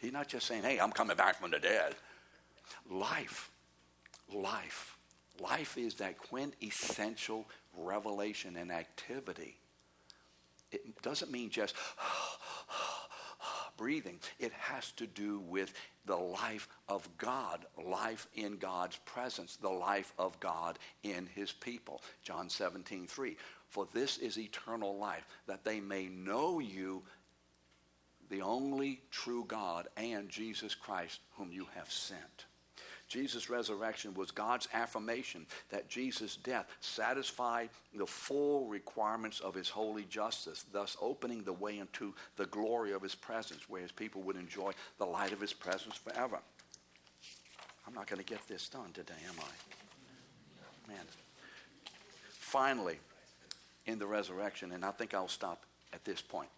He's 0.00 0.12
not 0.12 0.28
just 0.28 0.46
saying, 0.46 0.62
hey, 0.62 0.78
I'm 0.78 0.92
coming 0.92 1.16
back 1.16 1.40
from 1.40 1.50
the 1.50 1.58
dead. 1.58 1.94
Life, 2.90 3.50
life, 4.32 4.96
life 5.40 5.78
is 5.78 5.94
that 5.94 6.18
quintessential 6.18 7.46
revelation 7.76 8.56
and 8.56 8.70
activity. 8.70 9.56
It 10.74 11.02
doesn't 11.02 11.30
mean 11.30 11.50
just 11.50 11.74
breathing. 13.76 14.18
It 14.38 14.52
has 14.52 14.92
to 14.92 15.06
do 15.06 15.40
with 15.40 15.72
the 16.06 16.16
life 16.16 16.68
of 16.88 17.08
God, 17.18 17.66
life 17.82 18.26
in 18.34 18.56
God's 18.56 18.98
presence, 19.04 19.56
the 19.56 19.68
life 19.68 20.12
of 20.18 20.38
God 20.40 20.78
in 21.02 21.28
his 21.34 21.52
people. 21.52 22.02
John 22.22 22.48
17, 22.48 23.06
3. 23.06 23.36
For 23.68 23.86
this 23.92 24.18
is 24.18 24.38
eternal 24.38 24.96
life, 24.96 25.26
that 25.46 25.64
they 25.64 25.80
may 25.80 26.06
know 26.06 26.60
you, 26.60 27.02
the 28.30 28.42
only 28.42 29.02
true 29.10 29.44
God, 29.46 29.88
and 29.96 30.28
Jesus 30.28 30.74
Christ, 30.74 31.20
whom 31.36 31.50
you 31.50 31.66
have 31.74 31.90
sent. 31.90 32.46
Jesus' 33.14 33.48
resurrection 33.48 34.12
was 34.14 34.32
God's 34.32 34.66
affirmation 34.74 35.46
that 35.70 35.88
Jesus' 35.88 36.34
death 36.34 36.66
satisfied 36.80 37.70
the 37.94 38.08
full 38.08 38.66
requirements 38.66 39.38
of 39.38 39.54
his 39.54 39.68
holy 39.68 40.02
justice, 40.10 40.64
thus 40.72 40.96
opening 41.00 41.44
the 41.44 41.52
way 41.52 41.78
into 41.78 42.12
the 42.36 42.46
glory 42.46 42.90
of 42.90 43.02
his 43.02 43.14
presence, 43.14 43.70
where 43.70 43.82
his 43.82 43.92
people 43.92 44.20
would 44.22 44.34
enjoy 44.34 44.72
the 44.98 45.04
light 45.04 45.30
of 45.30 45.40
his 45.40 45.52
presence 45.52 45.94
forever. 45.94 46.40
I'm 47.86 47.94
not 47.94 48.08
going 48.08 48.18
to 48.18 48.26
get 48.26 48.40
this 48.48 48.68
done 48.68 48.90
today, 48.92 49.14
am 49.28 49.36
I? 49.38 50.92
Man. 50.92 51.06
Finally, 52.30 52.98
in 53.86 54.00
the 54.00 54.06
resurrection, 54.06 54.72
and 54.72 54.84
I 54.84 54.90
think 54.90 55.14
I'll 55.14 55.28
stop 55.28 55.62
at 55.92 56.04
this 56.04 56.20
point. 56.20 56.48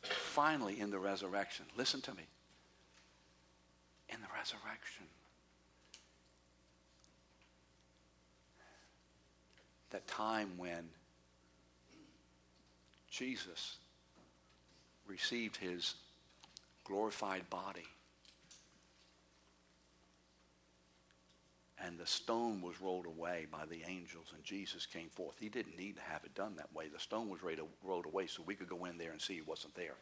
Finally, 0.00 0.80
in 0.80 0.90
the 0.90 0.98
resurrection, 0.98 1.66
listen 1.76 2.00
to 2.00 2.14
me. 2.14 2.22
in 4.08 4.20
the 4.22 4.28
resurrection. 4.34 5.04
That 9.90 10.06
time 10.06 10.50
when 10.56 10.88
Jesus 13.10 13.76
received 15.06 15.56
his 15.56 15.94
glorified 16.84 17.48
body. 17.50 17.86
And 21.80 21.98
the 21.98 22.06
stone 22.06 22.60
was 22.60 22.80
rolled 22.80 23.06
away 23.06 23.46
by 23.50 23.64
the 23.64 23.82
angels, 23.88 24.32
and 24.34 24.42
Jesus 24.42 24.84
came 24.84 25.08
forth. 25.08 25.36
He 25.38 25.48
didn't 25.48 25.78
need 25.78 25.96
to 25.96 26.02
have 26.02 26.24
it 26.24 26.34
done 26.34 26.56
that 26.56 26.74
way. 26.74 26.88
The 26.88 26.98
stone 26.98 27.28
was 27.28 27.40
rolled 27.84 28.06
away 28.06 28.26
so 28.26 28.42
we 28.44 28.56
could 28.56 28.68
go 28.68 28.84
in 28.84 28.98
there 28.98 29.12
and 29.12 29.20
see 29.20 29.34
he 29.34 29.42
wasn't 29.42 29.74
there. 29.74 29.94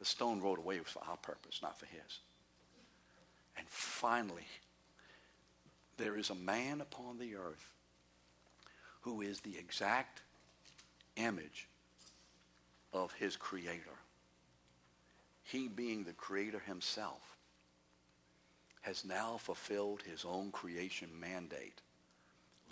The 0.00 0.04
stone 0.04 0.42
rolled 0.42 0.58
away 0.58 0.80
was 0.80 0.88
for 0.88 1.02
our 1.08 1.16
purpose, 1.16 1.60
not 1.62 1.78
for 1.78 1.86
his. 1.86 2.18
And 3.56 3.66
finally, 3.68 4.46
there 5.96 6.16
is 6.16 6.30
a 6.30 6.34
man 6.34 6.80
upon 6.80 7.18
the 7.18 7.36
earth 7.36 7.70
who 9.04 9.20
is 9.20 9.40
the 9.40 9.58
exact 9.58 10.22
image 11.16 11.68
of 12.94 13.12
his 13.12 13.36
creator. 13.36 13.98
He, 15.42 15.68
being 15.68 16.04
the 16.04 16.14
creator 16.14 16.58
himself, 16.58 17.36
has 18.80 19.04
now 19.04 19.36
fulfilled 19.36 20.02
his 20.02 20.24
own 20.24 20.50
creation 20.50 21.08
mandate. 21.20 21.82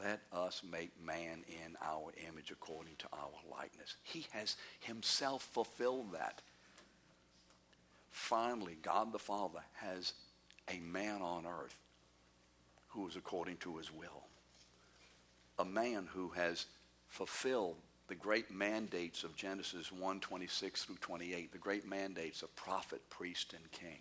Let 0.03 0.21
us 0.33 0.63
make 0.69 0.91
man 1.05 1.45
in 1.49 1.77
our 1.85 2.13
image 2.27 2.51
according 2.51 2.97
to 3.01 3.07
our 3.13 3.31
likeness. 3.51 3.97
He 4.03 4.25
has 4.31 4.57
himself 4.81 5.43
fulfilled 5.43 6.13
that. 6.15 6.41
Finally, 8.11 8.79
God 8.81 9.13
the 9.13 9.19
Father 9.19 9.61
has 9.75 10.15
a 10.75 10.79
man 10.81 11.21
on 11.21 11.45
earth 11.45 11.79
who 12.89 13.07
is 13.07 13.17
according 13.17 13.59
to 13.59 13.77
his 13.77 13.93
will. 13.93 14.25
A 15.63 15.65
man 15.65 16.09
who 16.13 16.31
has 16.31 16.67
fulfilled 17.07 17.77
the 18.09 18.17
great 18.17 18.51
mandates 18.51 19.23
of 19.23 19.37
Genesis 19.37 19.93
1 19.93 20.19
26 20.19 20.83
through 20.83 20.97
28, 20.97 21.53
the 21.53 21.59
great 21.59 21.87
mandates 21.89 22.43
of 22.43 22.55
prophet, 22.57 23.01
priest, 23.11 23.55
and 23.55 23.71
king. 23.71 24.01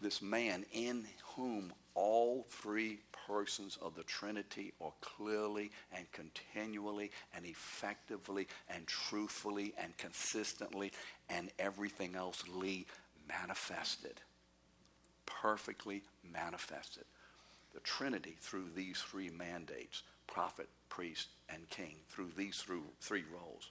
This 0.00 0.22
man 0.22 0.64
in 0.72 1.04
whom 1.36 1.74
all 1.94 2.46
three 2.48 3.00
persons 3.26 3.76
of 3.82 3.94
the 3.94 4.04
Trinity 4.04 4.72
are 4.80 4.94
clearly 5.02 5.70
and 5.94 6.10
continually 6.12 7.10
and 7.36 7.44
effectively 7.44 8.48
and 8.70 8.86
truthfully 8.86 9.74
and 9.76 9.94
consistently 9.98 10.92
and 11.28 11.50
everything 11.58 12.16
else 12.16 12.42
Lee 12.48 12.86
manifested. 13.28 14.18
Perfectly 15.26 16.00
manifested. 16.32 17.04
The 17.74 17.80
Trinity 17.80 18.36
through 18.40 18.70
these 18.74 19.02
three 19.02 19.28
mandates 19.28 20.02
prophet, 20.26 20.68
priest, 20.88 21.28
and 21.48 21.68
king 21.70 21.96
through 22.08 22.30
these 22.36 22.64
three 23.00 23.24
roles. 23.32 23.70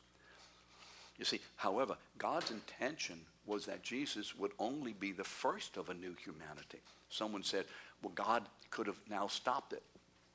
You 1.17 1.25
see, 1.25 1.39
however, 1.55 1.95
God's 2.17 2.51
intention 2.51 3.19
was 3.45 3.65
that 3.65 3.83
Jesus 3.83 4.35
would 4.35 4.51
only 4.59 4.93
be 4.93 5.11
the 5.11 5.23
first 5.23 5.77
of 5.77 5.89
a 5.89 5.93
new 5.93 6.15
humanity. 6.15 6.79
Someone 7.09 7.43
said, 7.43 7.65
well, 8.01 8.13
God 8.15 8.43
could 8.71 8.87
have 8.87 8.99
now 9.09 9.27
stopped 9.27 9.73
it. 9.73 9.83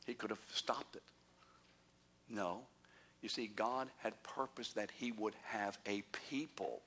He 0.07 0.15
could 0.15 0.31
have 0.31 0.41
stopped 0.53 0.97
it. 0.97 1.03
No. 2.31 2.61
You 3.23 3.29
see, 3.29 3.49
God 3.49 3.89
had 3.99 4.23
purposed 4.23 4.77
that 4.77 4.91
he 4.95 5.13
would 5.13 5.35
have 5.45 5.79
a 5.87 6.03
people, 6.31 6.83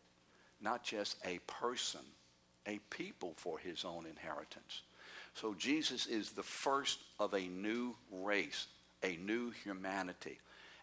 not 0.61 0.83
just 0.83 1.17
a 1.25 1.39
person, 1.47 2.01
a 2.65 2.79
people 2.89 3.33
for 3.35 3.57
his 3.57 3.83
own 3.83 4.05
inheritance. 4.05 4.83
So 5.33 5.53
Jesus 5.53 6.07
is 6.07 6.31
the 6.31 6.43
first 6.43 6.99
of 7.19 7.33
a 7.33 7.41
new 7.41 7.95
race, 8.11 8.67
a 9.03 9.17
new 9.17 9.51
humanity, 9.51 10.39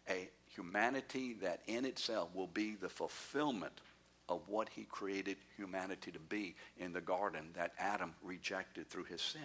a 0.08 0.28
humanity 0.46 1.34
that 1.34 1.60
in 1.66 1.84
itself 1.84 2.28
will 2.34 2.46
be 2.46 2.74
the 2.74 2.88
fulfillment 2.88 3.80
of 4.28 4.42
what 4.46 4.68
he 4.68 4.84
created 4.84 5.36
humanity 5.56 6.10
to 6.10 6.18
be 6.18 6.54
in 6.78 6.92
the 6.92 7.00
garden 7.00 7.50
that 7.54 7.72
Adam 7.78 8.14
rejected 8.22 8.88
through 8.88 9.04
his 9.04 9.22
sin. 9.22 9.40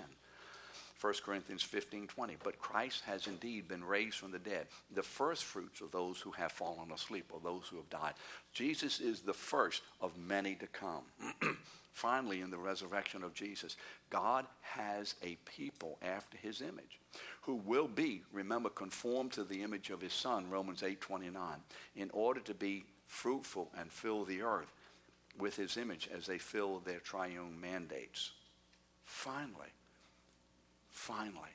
1 1.04 1.14
Corinthians 1.26 1.62
15 1.62 2.08
20. 2.08 2.38
But 2.42 2.60
Christ 2.60 3.04
has 3.06 3.28
indeed 3.28 3.68
been 3.68 3.84
raised 3.84 4.16
from 4.16 4.32
the 4.32 4.40
dead, 4.40 4.68
the 4.96 5.04
first 5.04 5.44
fruits 5.44 5.82
of 5.82 5.92
those 5.92 6.22
who 6.22 6.32
have 6.32 6.54
fallen 6.54 6.92
asleep, 6.94 7.26
or 7.34 7.42
those 7.44 7.68
who 7.70 7.76
have 7.76 7.90
died. 7.90 8.14
Jesus 8.54 9.02
is 9.02 9.20
the 9.20 9.34
first 9.34 9.82
of 10.00 10.18
many 10.18 10.56
to 10.56 10.68
come. 10.68 11.04
Finally, 11.92 12.40
in 12.40 12.52
the 12.52 12.58
resurrection 12.58 13.22
of 13.22 13.34
Jesus, 13.34 13.76
God 14.10 14.46
has 14.62 15.16
a 15.22 15.38
people 15.44 15.98
after 16.02 16.38
his 16.38 16.62
image 16.62 17.00
who 17.42 17.56
will 17.56 17.90
be, 17.90 18.22
remember, 18.32 18.70
conformed 18.70 19.34
to 19.34 19.44
the 19.44 19.62
image 19.62 19.90
of 19.90 20.00
his 20.00 20.14
son, 20.14 20.50
Romans 20.50 20.84
8 20.84 21.02
29, 21.02 21.58
in 21.98 22.10
order 22.14 22.40
to 22.40 22.54
be 22.54 22.86
fruitful 23.08 23.70
and 23.78 23.92
fill 23.92 24.24
the 24.24 24.42
earth 24.42 24.72
with 25.38 25.58
his 25.58 25.76
image 25.76 26.08
as 26.16 26.28
they 26.28 26.38
fill 26.38 26.80
their 26.80 27.00
triune 27.00 27.60
mandates. 27.60 28.32
Finally, 29.04 29.74
finally, 31.04 31.52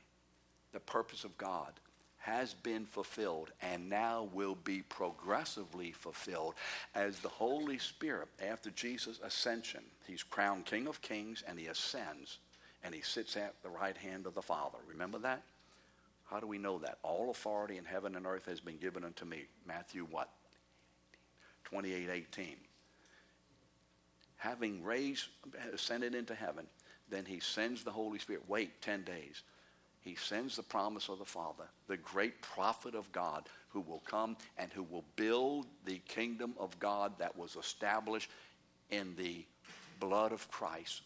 the 0.73 0.81
purpose 0.81 1.25
of 1.25 1.37
God 1.39 1.73
has 2.19 2.53
been 2.53 2.85
fulfilled 2.85 3.51
and 3.63 3.89
now 3.89 4.29
will 4.35 4.57
be 4.57 4.83
progressively 4.83 5.91
fulfilled 5.93 6.55
as 6.95 7.19
the 7.21 7.29
Holy 7.29 7.79
Spirit, 7.79 8.29
after 8.47 8.69
Jesus' 8.71 9.19
ascension, 9.25 9.83
he's 10.07 10.23
crowned 10.23 10.67
King 10.67 10.87
of 10.87 11.01
Kings 11.01 11.43
and 11.49 11.59
he 11.59 11.67
ascends 11.67 12.39
and 12.85 12.95
he 12.95 13.01
sits 13.01 13.37
at 13.39 13.55
the 13.63 13.71
right 13.71 13.97
hand 13.97 14.27
of 14.27 14.35
the 14.35 14.43
Father. 14.43 14.77
Remember 14.87 15.19
that? 15.19 15.43
How 16.31 16.41
do 16.41 16.47
we 16.47 16.59
know 16.59 16.79
that? 16.81 16.99
All 17.03 17.31
authority 17.31 17.79
in 17.79 17.87
heaven 17.87 18.17
and 18.17 18.27
earth 18.27 18.45
has 18.47 18.61
been 18.61 18.77
given 18.77 19.03
unto 19.03 19.25
me. 19.25 19.45
Matthew 19.67 20.07
what? 20.11 20.29
28 21.65 22.11
18. 22.11 22.57
Having 24.37 24.85
raised, 24.85 25.29
ascended 25.73 26.15
into 26.15 26.35
heaven, 26.35 26.67
then 27.11 27.25
he 27.25 27.41
sends 27.41 27.85
the 27.85 27.91
Holy 27.91 28.19
Spirit. 28.19 28.43
Wait 28.49 28.81
10 28.83 29.03
days. 29.03 29.43
He 30.01 30.15
sends 30.15 30.57
the 30.57 30.63
promise 30.63 31.09
of 31.09 31.19
the 31.19 31.25
Father, 31.25 31.65
the 31.87 31.97
great 31.97 32.41
prophet 32.41 32.95
of 32.95 33.11
God, 33.13 33.49
who 33.69 33.81
will 33.81 34.03
come 34.07 34.37
and 34.57 34.73
who 34.73 34.83
will 34.83 35.05
build 35.17 35.67
the 35.85 35.99
kingdom 36.09 36.55
of 36.59 36.79
God 36.79 37.13
that 37.19 37.37
was 37.37 37.57
established 37.57 38.31
in 38.91 39.15
the 39.17 39.45
blood 40.01 40.33
of 40.33 40.51
Christ, 40.51 41.03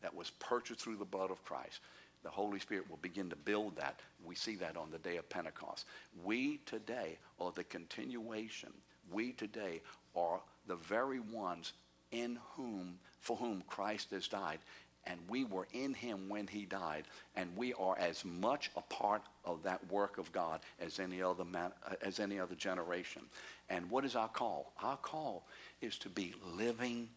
that 0.00 0.14
was 0.14 0.30
purchased 0.38 0.80
through 0.80 0.96
the 0.96 1.04
blood 1.04 1.30
of 1.30 1.44
Christ. 1.44 1.80
The 2.22 2.30
Holy 2.30 2.58
Spirit 2.58 2.88
will 2.88 2.98
begin 3.02 3.28
to 3.30 3.36
build 3.36 3.76
that. 3.76 4.00
We 4.24 4.34
see 4.34 4.56
that 4.56 4.76
on 4.76 4.90
the 4.90 4.98
day 4.98 5.16
of 5.16 5.28
Pentecost. 5.28 5.86
We 6.24 6.58
today 6.66 7.18
are 7.40 7.52
the 7.52 7.64
continuation. 7.64 8.70
We 9.12 9.32
today 9.32 9.82
are 10.16 10.40
the 10.66 10.76
very 10.76 11.20
ones 11.20 11.72
in 12.10 12.38
whom, 12.56 12.98
for 13.20 13.36
whom 13.36 13.62
Christ 13.68 14.10
has 14.12 14.28
died. 14.28 14.58
And 15.06 15.20
we 15.28 15.44
were 15.44 15.68
in 15.72 15.94
him 15.94 16.28
when 16.28 16.46
he 16.46 16.64
died. 16.64 17.04
And 17.36 17.56
we 17.56 17.72
are 17.74 17.96
as 17.98 18.24
much 18.24 18.70
a 18.76 18.80
part 18.82 19.22
of 19.44 19.62
that 19.62 19.90
work 19.90 20.18
of 20.18 20.32
God 20.32 20.60
as 20.80 20.98
any 20.98 21.22
other, 21.22 21.44
man, 21.44 21.72
uh, 21.88 21.94
as 22.02 22.18
any 22.18 22.40
other 22.40 22.56
generation. 22.56 23.22
And 23.70 23.88
what 23.88 24.04
is 24.04 24.16
our 24.16 24.28
call? 24.28 24.72
Our 24.82 24.96
call 24.96 25.46
is 25.80 25.96
to 25.98 26.08
be 26.08 26.34
living 26.44 27.08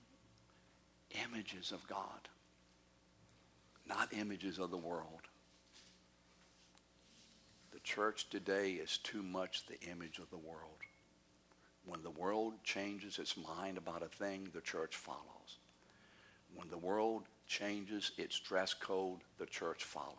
images 1.26 1.72
of 1.72 1.88
God, 1.88 2.30
not 3.88 4.14
images 4.14 4.60
of 4.60 4.70
the 4.70 4.78
world. 4.78 5.22
The 7.72 7.80
church 7.80 8.30
today 8.30 8.74
is 8.74 8.98
too 8.98 9.24
much 9.24 9.66
the 9.66 9.80
image 9.90 10.20
of 10.20 10.30
the 10.30 10.38
world. 10.38 10.78
When 11.86 12.04
the 12.04 12.12
world 12.12 12.54
changes 12.64 13.18
its 13.18 13.36
mind 13.36 13.78
about 13.78 14.04
a 14.04 14.08
thing, 14.08 14.50
the 14.54 14.62
church 14.62 14.96
follows. 14.96 15.58
When 16.54 16.70
the 16.70 16.78
world 16.78 17.24
changes 17.50 18.14
its 18.18 18.40
dress 18.40 18.74
code, 18.74 19.20
the 19.38 19.46
church 19.46 19.84
follows. 19.84 20.16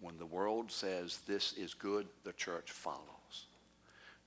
When 0.00 0.18
the 0.18 0.26
world 0.26 0.72
says 0.72 1.20
this 1.28 1.52
is 1.52 1.74
good, 1.74 2.08
the 2.24 2.32
church 2.32 2.72
follows. 2.72 3.46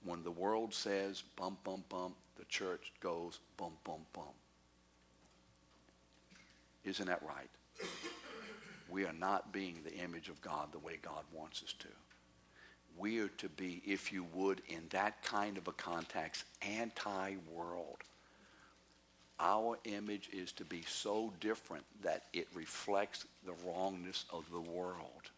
When 0.05 0.23
the 0.23 0.31
world 0.31 0.73
says 0.73 1.23
bump, 1.35 1.61
bump, 1.65 1.89
bump, 1.89 2.15
the 2.37 2.45
church 2.45 2.93
goes 3.01 3.39
bump, 3.57 3.83
bump, 3.83 4.05
bump. 4.13 4.35
Isn't 6.85 7.07
that 7.07 7.21
right? 7.23 7.49
We 8.89 9.05
are 9.05 9.13
not 9.13 9.51
being 9.51 9.79
the 9.83 9.95
image 9.95 10.29
of 10.29 10.39
God 10.41 10.71
the 10.71 10.79
way 10.79 10.99
God 11.01 11.23
wants 11.33 11.63
us 11.63 11.73
to 11.79 11.87
we 12.97 13.19
are 13.19 13.29
to 13.29 13.49
be, 13.49 13.81
if 13.85 14.11
you 14.11 14.25
would, 14.33 14.61
in 14.67 14.83
that 14.89 15.21
kind 15.23 15.57
of 15.57 15.67
a 15.67 15.71
context, 15.73 16.45
anti 16.61 17.35
world. 17.51 17.97
Our 19.43 19.77
image 19.83 20.29
is 20.31 20.53
to 20.53 20.63
be 20.63 20.83
so 20.87 21.33
different 21.41 21.83
that 22.01 22.23
it 22.31 22.47
reflects 22.53 23.25
the 23.45 23.53
wrongness 23.65 24.23
of 24.31 24.49
the 24.49 24.61
world. 24.61 25.29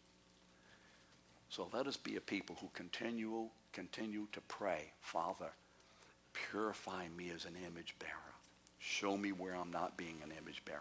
So 1.48 1.68
let 1.72 1.86
us 1.86 1.96
be 1.96 2.16
a 2.16 2.20
people 2.20 2.56
who 2.60 2.70
continue, 2.72 3.48
continue 3.72 4.28
to 4.32 4.40
pray, 4.42 4.92
Father, 5.00 5.50
purify 6.32 7.06
me 7.16 7.32
as 7.34 7.44
an 7.46 7.56
image 7.66 7.96
bearer. 7.98 8.12
Show 8.78 9.16
me 9.16 9.32
where 9.32 9.56
I'm 9.56 9.72
not 9.72 9.96
being 9.96 10.18
an 10.22 10.32
image 10.40 10.64
bearer. 10.64 10.80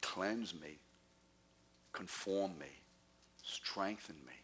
Cleanse 0.00 0.52
me 0.52 0.78
conform 1.92 2.56
me, 2.58 2.80
strengthen 3.42 4.14
me, 4.26 4.34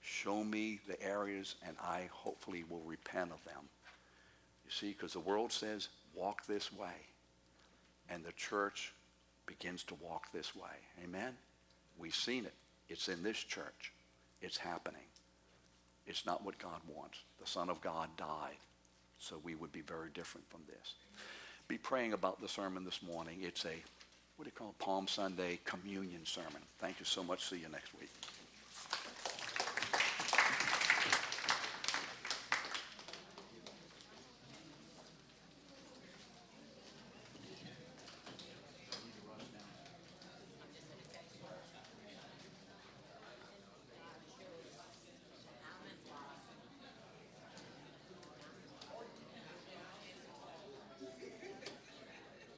show 0.00 0.42
me 0.42 0.80
the 0.88 1.00
areas, 1.00 1.54
and 1.64 1.76
I 1.80 2.08
hopefully 2.10 2.64
will 2.68 2.82
repent 2.84 3.30
of 3.30 3.44
them. 3.44 3.68
You 4.64 4.70
see, 4.70 4.88
because 4.88 5.12
the 5.12 5.20
world 5.20 5.52
says, 5.52 5.88
walk 6.14 6.46
this 6.46 6.72
way. 6.72 7.11
And 8.10 8.24
the 8.24 8.32
church 8.32 8.92
begins 9.46 9.84
to 9.84 9.94
walk 9.96 10.32
this 10.32 10.54
way. 10.54 10.70
Amen? 11.04 11.34
We've 11.98 12.14
seen 12.14 12.44
it. 12.44 12.54
It's 12.88 13.08
in 13.08 13.22
this 13.22 13.38
church. 13.38 13.92
It's 14.40 14.56
happening. 14.56 15.02
It's 16.06 16.26
not 16.26 16.44
what 16.44 16.58
God 16.58 16.80
wants. 16.88 17.20
The 17.40 17.46
Son 17.46 17.70
of 17.70 17.80
God 17.80 18.08
died, 18.16 18.56
so 19.18 19.40
we 19.42 19.54
would 19.54 19.72
be 19.72 19.80
very 19.82 20.10
different 20.12 20.48
from 20.50 20.62
this. 20.66 20.94
Be 21.68 21.78
praying 21.78 22.12
about 22.12 22.40
the 22.40 22.48
sermon 22.48 22.84
this 22.84 23.02
morning. 23.02 23.38
It's 23.40 23.64
a, 23.64 23.74
what 24.36 24.44
do 24.44 24.46
you 24.46 24.52
call 24.52 24.70
it, 24.70 24.78
Palm 24.78 25.06
Sunday 25.06 25.60
communion 25.64 26.26
sermon. 26.26 26.62
Thank 26.78 26.98
you 26.98 27.06
so 27.06 27.22
much. 27.22 27.44
See 27.44 27.56
you 27.56 27.68
next 27.70 27.92
week. 27.98 28.10